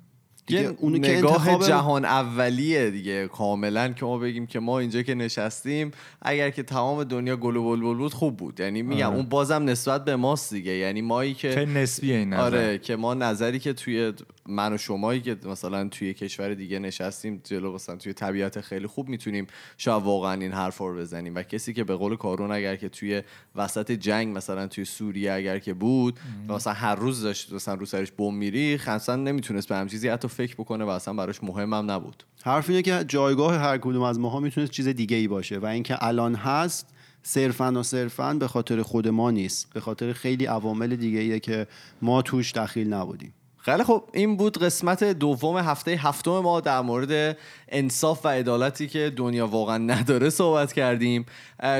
دیگه 0.47 0.75
اونی 0.77 0.99
که 0.99 1.17
نگاه 1.17 1.47
انتخاب- 1.47 1.67
جهان 1.67 2.05
اولیه 2.05 2.91
دیگه 2.91 3.27
کاملا 3.27 3.87
که 3.89 4.05
ما 4.05 4.17
بگیم 4.17 4.47
که 4.47 4.59
ما 4.59 4.79
اینجا 4.79 5.01
که 5.01 5.15
نشستیم 5.15 5.91
اگر 6.21 6.49
که 6.49 6.63
تمام 6.63 7.03
دنیا 7.03 7.37
گل 7.37 7.55
و 7.55 7.63
بلبل 7.63 7.97
بود 7.97 8.13
خوب 8.13 8.37
بود. 8.37 8.59
یعنی 8.59 8.81
میگم 8.81 9.13
اون 9.13 9.25
بازم 9.25 9.63
نسبت 9.63 10.05
به 10.05 10.15
ماست 10.15 10.53
دیگه. 10.53 10.71
یعنی 10.71 11.01
مایی 11.01 11.33
که 11.33 11.51
خیلی 11.51 11.73
نسبیه 11.73 12.15
این 12.15 12.33
نظر. 12.33 12.41
آره 12.43 12.77
که 12.77 12.95
ما 12.95 13.13
نظری 13.13 13.59
که 13.59 13.73
توی 13.73 14.13
من 14.49 14.73
و 14.73 14.77
شمایی 14.77 15.21
که 15.21 15.37
مثلا 15.45 15.87
توی 15.87 16.13
کشور 16.13 16.53
دیگه 16.53 16.79
نشستیم 16.79 17.41
جلو 17.43 17.73
مثلا 17.73 17.95
توی 17.95 18.13
طبیعت 18.13 18.61
خیلی 18.61 18.87
خوب 18.87 19.09
می‌تونیم 19.09 19.47
شاید 19.77 20.03
واقعا 20.03 20.33
این 20.33 20.51
حرف 20.51 20.77
رو 20.77 20.97
بزنیم. 20.97 21.35
و 21.35 21.43
کسی 21.43 21.73
که 21.73 21.83
به 21.83 21.95
قول 21.95 22.15
کارون 22.15 22.51
اگر 22.51 22.75
که 22.75 22.89
توی 22.89 23.21
وسط 23.55 23.91
جنگ 23.91 24.37
مثلا 24.37 24.67
توی 24.67 24.85
سوریه 24.85 25.33
اگر 25.33 25.59
که 25.59 25.73
بود 25.73 26.19
مثلا 26.49 26.73
هر 26.73 26.95
روز 26.95 27.21
داشت 27.21 27.53
مثلا 27.53 27.73
رو 27.73 27.85
سرش 27.85 28.11
بم 28.11 28.33
میری 28.33 28.79
اصلا 28.87 29.15
نمی‌تونست 29.15 29.69
به 29.69 29.75
هم 29.75 29.87
چیزی. 29.87 30.07
حتی 30.07 30.27
فکر 30.37 30.55
بکنه 30.55 30.85
و 30.85 30.89
اصلا 30.89 31.13
براش 31.13 31.43
مهم 31.43 31.73
هم 31.73 31.91
نبود. 31.91 32.23
حرف 32.43 32.69
اینه 32.69 32.81
که 32.81 33.05
جایگاه 33.07 33.55
هر 33.55 33.77
کدوم 33.77 34.01
از 34.01 34.19
ماها 34.19 34.39
می‌تونه 34.39 34.67
چیز 34.67 34.87
دیگه 34.87 35.17
ای 35.17 35.27
باشه 35.27 35.57
و 35.57 35.65
اینکه 35.65 36.05
الان 36.05 36.35
هست 36.35 36.87
صرفا 37.23 37.71
و 37.71 37.83
صرفا 37.83 38.33
به 38.33 38.47
خاطر 38.47 38.81
خود 38.81 39.07
ما 39.07 39.31
نیست. 39.31 39.73
به 39.73 39.79
خاطر 39.79 40.13
خیلی 40.13 40.45
عوامل 40.45 40.95
دیگه 40.95 41.19
ایه 41.19 41.39
که 41.39 41.67
ما 42.01 42.21
توش 42.21 42.51
دخیل 42.51 42.93
نبودیم. 42.93 43.33
خیلی 43.67 43.83
خب 43.83 44.03
این 44.13 44.37
بود 44.37 44.57
قسمت 44.57 45.03
دوم 45.03 45.57
هفته 45.57 45.91
هفتم 45.91 46.39
ما 46.39 46.61
در 46.61 46.81
مورد 46.81 47.37
انصاف 47.69 48.25
و 48.25 48.29
عدالتی 48.29 48.87
که 48.87 49.13
دنیا 49.15 49.47
واقعا 49.47 49.77
نداره 49.77 50.29
صحبت 50.29 50.73
کردیم. 50.73 51.25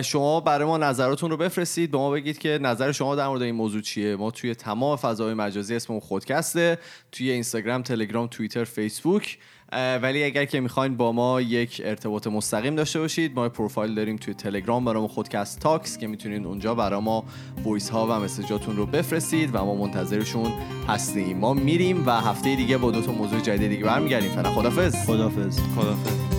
شما 0.04 0.40
برای 0.40 0.68
ما 0.68 0.78
نظراتون 0.78 1.32
رو 1.32 1.38
بفرستید. 1.38 1.92
به 1.92 1.98
ما 1.98 2.12
بگید 2.12 2.38
که 2.38 2.60
نظر 2.62 2.92
شما 2.92 3.16
در 3.16 3.28
مورد 3.28 3.42
این 3.42 3.56
موضوع 3.56 3.82
چیه. 3.82 4.16
ما 4.16 4.32
توی 4.32 4.56
تمام 4.56 4.96
فضای 4.96 5.34
مجازی 5.34 5.76
اسممون 5.76 6.00
خودکسته. 6.00 6.78
توی 7.12 7.32
اینستاگرام 7.32 7.82
تلگرام 7.82 8.28
توییتر 8.28 8.64
فیسبوک. 8.64 9.38
ولی 9.72 10.24
اگر 10.24 10.46
که 10.46 10.60
می‌خواین 10.60 10.98
با 10.98 11.12
ما 11.12 11.42
یک 11.42 11.82
ارتباط 11.86 12.28
مستقیم 12.28 12.76
داشته 12.76 13.00
باشید 13.00 13.36
ما 13.36 13.50
پروفایل 13.50 13.96
داریم 13.96 14.16
توی 14.16 14.34
تلگرام 14.34 14.86
برای 14.86 15.08
خودکست 15.08 15.60
تاکس 15.60 15.98
که 15.98 16.08
می‌تونید 16.08 16.46
اونجا 16.46 16.76
برای 16.76 17.02
ما 17.02 17.24
وایس 17.64 17.90
ها 17.90 18.08
و 18.08 18.12
مسیجاتون 18.12 18.78
رو 18.78 18.86
بفرستید 18.86 19.50
و 19.54 19.66
ما 19.66 19.76
منتظرشون 19.76 20.52
هستیم. 20.88 21.38
ما 21.38 21.54
میریم 21.54 22.08
و 22.08 22.12
هفته 22.12 22.56
دیگه 22.56 22.78
با 22.78 22.92
دو 22.92 23.02
تا 23.02 23.12
موضوع 23.12 23.40
جدید 23.40 23.70
دیگه 23.70 23.84
برمیگردیم. 23.84 24.32
فعلا 24.32 24.52
خدافظ 24.52 25.06
خدافظ 25.06 25.60
خدافظ 25.76 26.37